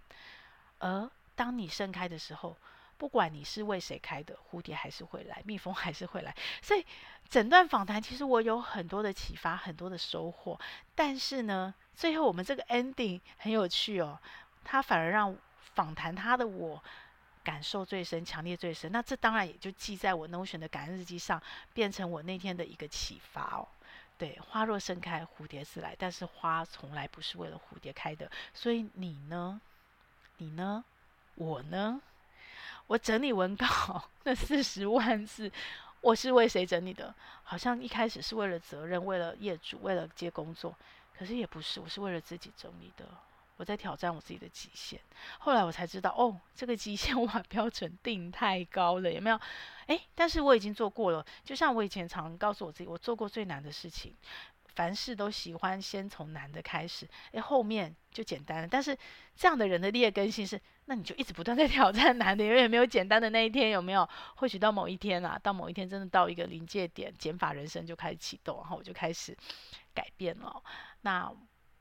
[0.79, 2.57] 而当你盛开的时候，
[2.97, 6.35] 不管你是为谁开的，蝴蝶还是会来，蜜蜂还是会来。
[6.63, 6.85] 所以
[7.29, 10.59] 整段访谈其实我有很多的启发，很多的收获。
[10.95, 14.19] 但是呢，最后我们这个 ending 很有趣哦，
[14.65, 15.37] 它反而让
[15.75, 16.83] 访谈他的我。
[17.45, 21.39] 感受最深，强烈最深，那这当然也就记在我 Notion 的感恩日记上，
[21.75, 23.69] 变成我那天的一个启发哦。
[24.17, 28.31] 对，花若盛开，蝴蝶自来，但是花从来不是为了蝴蝶开的。
[28.55, 29.61] 所以你呢？
[30.39, 30.83] 你呢？
[31.35, 32.01] 我呢？
[32.87, 35.51] 我整理文稿那四十万字，
[36.01, 37.15] 我是为谁整理的？
[37.43, 40.75] 好像一开始是为了责任，为了业主，为了接工作，
[41.17, 43.07] 可是也不是，我是为了自己整理的。
[43.57, 45.01] 我在挑战我自己的极限，
[45.39, 49.41] 后来我才知道，哦，这个极限 我把标准定太高了，有没有？
[49.87, 51.25] 诶，但是我已经做过了。
[51.45, 54.13] 就像我以前常告诉我自己，我做过最难的事情，
[54.75, 58.69] 凡事都喜欢先从难的开始，诶，后面就简单了。
[58.69, 58.97] 但是
[59.37, 64.09] 这样的人的劣根性是，那你就一直不断在 挑战难的，永远没有简单的那一天，有没有？
[64.37, 69.37] 或许到某一天啊，到某一天真的到一个临界点，减法人生就开始启动，然后我就开始
[69.95, 70.63] 改变了。
[71.03, 71.33] 那。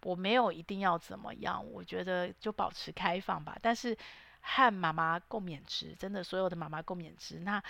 [0.06, 3.58] 我没有一定要怎么样，我觉得就保持开放吧。
[3.62, 3.98] 但是
[4.42, 7.40] 和妈妈共勉之，真的所有的妈妈共勉之。
[7.40, 7.64] 那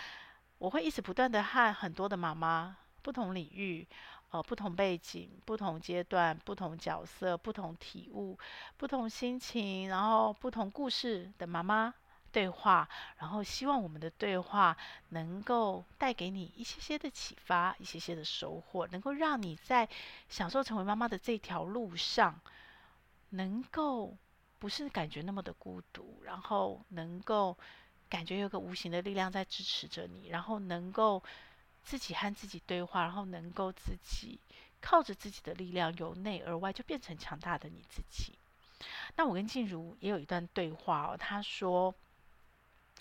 [0.57, 3.87] 我会一直不断的和很多的妈妈，不同领域，
[4.33, 8.35] 呃，不同背景、不同阶段、不同角色、不同体悟、
[8.77, 11.93] 不同心情，然后不同故事的妈妈
[12.31, 14.75] 对话，然后希望我们的对话
[15.09, 19.87] 能够带给你一些些的启发，一些些的收获，能够让你在
[20.27, 22.41] 享受成为妈妈的这条路上，
[23.29, 24.17] 能够
[24.57, 27.55] 不是感觉那么的孤独，然后能够。
[28.09, 31.23] 感觉有个无形的力量在支持着你，然后能够
[31.83, 34.39] 自己和自己对话，然后能够自己
[34.81, 38.33] 靠着自己的力量由内而外就变成强大的你自己。
[39.15, 41.93] 那我跟静茹也有一段对话哦，她说。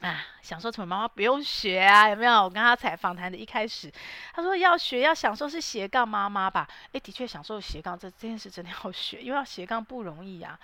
[0.00, 2.42] 啊，享受成为妈妈不用学啊，有没有？
[2.42, 3.92] 我跟他采访谈的一开始，
[4.32, 6.68] 他说要学要享受是斜杠妈妈吧？
[6.90, 10.58] 诶，的确享受斜杠这这件事真的要学，因为要斜杠不容易啊。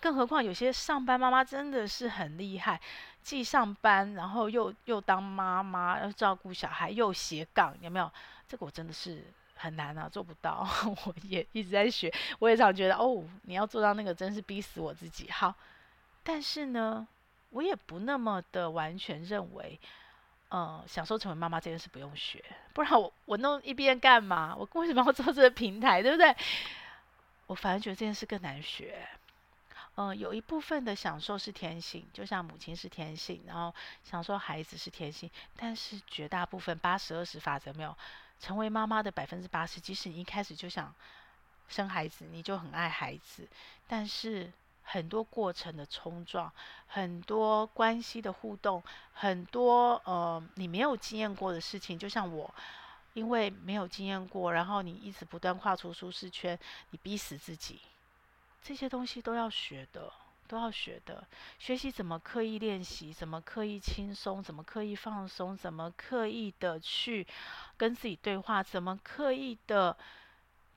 [0.00, 2.80] 更何况有些上班妈妈真的是很厉害，
[3.22, 8.10] 既上班然后又又当妈妈，要照顾小孩又斜杠，有没有？
[8.48, 10.66] 这个我真的是很难啊，做不到。
[11.06, 15.30] 我也一直在学，我也常觉得哦，你要做到那个真是逼死我自己。
[15.30, 15.54] 好，
[16.22, 17.06] 但是呢。
[17.52, 19.76] 我也不那么的完全认为，
[20.50, 22.40] 呃，享受成为妈妈这件事不用学，
[22.72, 24.54] 不然我我弄一边干嘛？
[24.56, 26.32] 我为什么要做这个平台，对不对？
[27.48, 29.04] 我反而觉得这件事更难学。
[30.00, 37.94] 嗯、有一部分的享受是天性，就像母亲是天性，然后享受孩子是天性，但是绝大部分八十二十法则没有
[38.40, 40.94] 成为妈妈的百分之八十，即使你一开始就想
[41.68, 43.46] 生孩子，你就很爱孩子，
[43.86, 44.50] 但是。
[44.82, 46.50] 很多过程的冲撞，
[46.88, 48.82] 很多关系的互动，
[49.12, 52.52] 很多呃你没有经验过的事情，就像我，
[53.12, 56.58] 因为没有经验过，然后你一直不断跨出舒适圈，
[56.90, 57.78] 你逼死自己，
[58.62, 60.12] 这些东西都要学的，
[60.46, 61.26] 都要学的。
[61.58, 67.26] 学习怎么刻意练习，怎么刻意轻松，怎么刻意放松，怎么刻意的去
[67.76, 69.96] 跟自己对话，怎么刻意的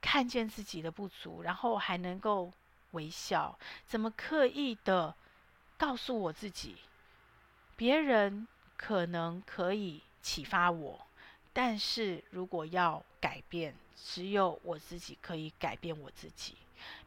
[0.02, 2.52] 看见自己的不足，然后还能够。
[2.94, 3.58] 微笑，
[3.88, 5.16] 怎么刻意的
[5.80, 6.76] 告诉我自己，
[7.76, 11.08] 别人可能可以启发我，
[11.52, 16.56] 但是如果要改变，只有我自己可以改变我自己。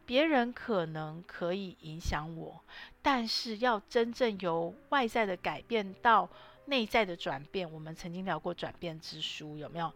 [0.06, 2.64] 别人可能可以影响我，
[3.02, 6.28] 但是要真正由外在的改变到
[6.64, 9.92] 内在的转变，我们曾经聊过转变之书，有没有？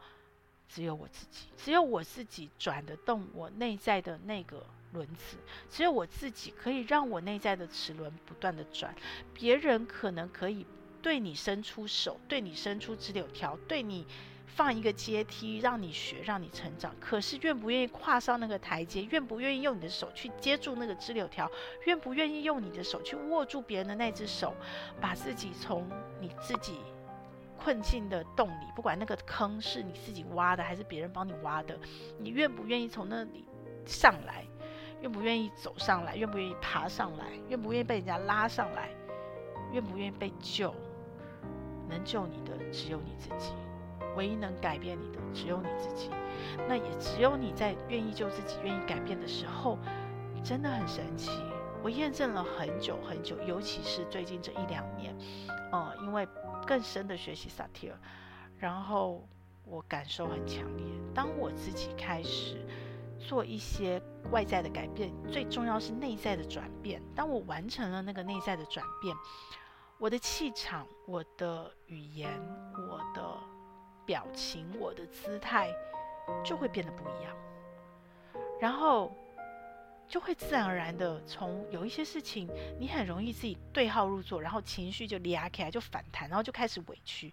[0.68, 4.66] 只有我自己，只有我自己转得动我内在的那个。
[4.92, 5.36] 轮子，
[5.70, 8.92] 只有我自己可以让我内在的齿轮不断的转。
[9.32, 10.66] 别人可能可以
[11.02, 14.06] 对你伸出手，对你伸出直柳条，对你
[14.46, 16.94] 放一个阶梯，让你学，让你成长。
[17.00, 19.02] 可是愿不愿意跨上那个台阶？
[19.10, 21.50] 愿不愿意用你的手去接住那个直柳条？
[21.86, 24.54] 愿不愿意用你的手去握住别人的那只手，
[25.00, 25.88] 把自己从
[26.20, 26.78] 你自己
[27.56, 31.78] 困境的洞里，不管那个坑是你自己挖的还是别人帮你挖的，
[32.18, 33.44] 你愿不愿意从那里
[33.86, 34.44] 上来？
[35.00, 36.14] 愿不愿意走上来？
[36.16, 37.24] 愿不愿意爬上来？
[37.48, 38.90] 愿不愿意被人家拉上来？
[39.72, 40.74] 愿不愿意被救？
[41.90, 43.52] 能救你的只有你自己，
[44.16, 46.10] 唯一能改变你的只有你自己。
[46.68, 49.76] 那也只有你在愿意救自己、愿意改变的时候，
[50.42, 51.30] 真的很神奇。
[51.82, 55.14] 我验证了很久很久，尤其是最近这一两年，
[55.72, 56.26] 呃，因为
[56.66, 57.98] 更深的学习萨提尔，
[58.56, 59.26] 然后
[59.64, 60.86] 我感受很强烈。
[61.12, 62.64] 当我自己开始。
[63.22, 67.02] 做一些外在的改变，最重要是内在的转变。
[67.14, 69.14] 当我完成了那个内在的转变，
[70.00, 72.32] 我的气场、我的语言、
[72.88, 73.38] 我的
[74.06, 75.70] 表情、我的姿态
[76.42, 77.36] 就会变得不一样，
[78.58, 79.12] 然后
[80.08, 82.48] 就会自然而然的从有一些事情，
[82.78, 87.30] 你很容易自己对号入座，然后情绪就裂开，就反弹，然后就开始委屈，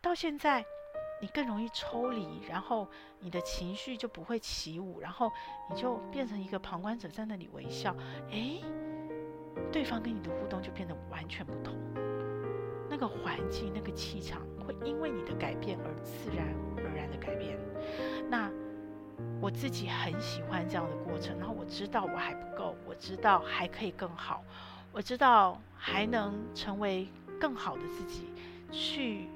[0.00, 0.64] 到现在。
[1.18, 2.86] 你更容易抽离，然后
[3.20, 5.32] 你的情绪就不会起舞，然后
[5.70, 7.96] 你就变成一个旁观者在那里微笑。
[8.28, 8.62] 诶，
[9.72, 11.74] 对方跟你的互动就变得完全不同，
[12.88, 16.46] 那个环境、那个气场会因为你的改变而自然
[16.78, 17.58] 而然的改变。
[18.28, 18.50] 那
[19.40, 24.42] 我自己很喜欢这样的过程，然后我知道我还不够，我知道还可以更好，
[24.92, 27.08] 我知道还能成为
[27.40, 28.32] 更好的自己
[28.70, 29.28] 去。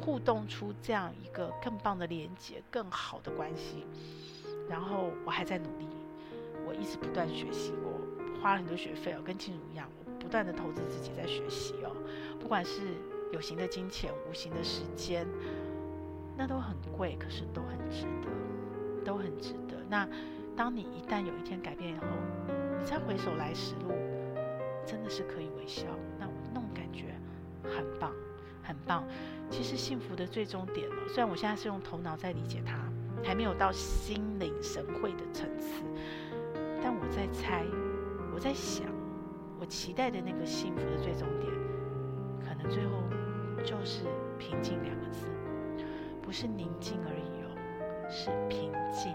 [0.00, 3.86] 互动出这样一个更棒的连接，更好的关系。
[4.68, 5.86] 然后我还在努力，
[6.66, 8.00] 我一直不断学习，我
[8.44, 11.96] 花了很多学费哦，跟静茹一样，我不断的投资自己在学习哦。
[12.38, 12.82] 不管是
[13.32, 15.26] 有形的金钱、无形的时间，
[16.36, 19.78] 那都很贵，可是都很值得，都很值得。
[19.88, 20.06] 那
[20.54, 22.04] 当你一旦有一天改变以后，
[22.78, 23.94] 你再回首来时路，
[24.84, 25.86] 真的是可以微笑。
[26.18, 27.14] 那那种感觉
[27.62, 28.12] 很棒，
[28.62, 29.02] 很棒。
[29.48, 32.76] 其实幸福的最终点呢，虽然我现在是用头脑在理解它，
[33.26, 35.82] 还没有到心领神会的层次，
[36.82, 37.64] 但我在猜，
[38.34, 38.86] 我在想，
[39.60, 41.52] 我期待的那个幸福的最终点，
[42.40, 42.92] 可能最后
[43.64, 44.04] 就是
[44.38, 45.28] 平静两个字，
[46.20, 47.54] 不是宁静而已哦，
[48.10, 49.14] 是平静，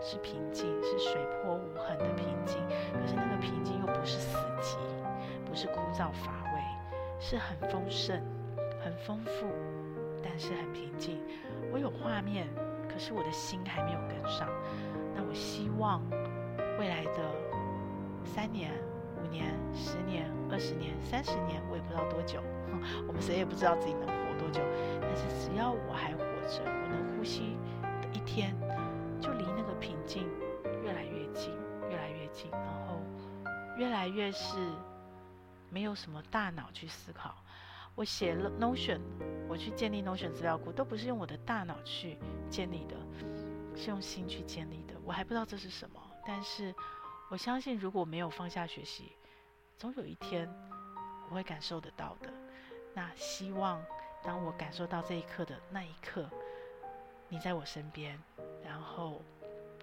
[0.00, 2.56] 是平静，是水波无痕的平静。
[2.92, 4.78] 可是那个平静又不是死寂，
[5.44, 6.62] 不是枯燥乏味，
[7.20, 8.20] 是很丰盛。
[8.84, 9.46] 很丰富，
[10.24, 11.20] 但是很平静。
[11.72, 12.48] 我有画面，
[12.88, 14.48] 可是我的心还没有跟上。
[15.14, 16.02] 那我希望
[16.80, 17.30] 未来的
[18.24, 18.72] 三年、
[19.22, 22.42] 五年、十年、二十年、三十年，我也不知道多久，
[23.06, 24.60] 我们谁也不知道自己能活多久。
[25.00, 26.18] 但是只要我还活
[26.48, 27.56] 着，我能呼吸
[28.00, 28.54] 的一天，
[29.20, 30.28] 就离那个平静
[30.82, 31.52] 越来越近，
[31.90, 33.00] 越来越近，然后
[33.76, 34.56] 越来越是
[35.70, 37.34] 没有什么大脑去思考。
[37.94, 39.00] 我写了 Notion，
[39.48, 42.18] 我去建立 Notion 资料库，都不是用我的大脑去
[42.48, 42.96] 建立的，
[43.76, 44.94] 是用心去建立的。
[45.04, 46.74] 我还不知道这是什么，但是
[47.32, 49.10] 我相信，如果没有放下学习，
[49.78, 50.46] 总有一天
[51.30, 52.30] 我会感受得到的。
[52.92, 53.82] 那希望
[54.22, 56.28] 当我感受到这一刻的那一刻，
[57.30, 58.22] 你在我身边，
[58.62, 59.22] 然后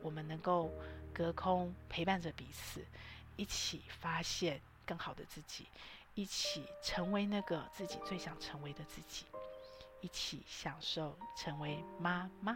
[0.04, 0.70] 我们能够
[1.12, 2.86] 隔空陪伴着彼此，
[3.36, 5.66] 一起发现更好的自己。
[6.14, 9.26] 一起成为那个自己最想成为的自己，
[10.02, 12.56] 一起享受成为妈妈。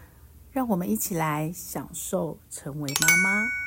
[0.51, 3.60] 让我们一起来享受成为妈妈。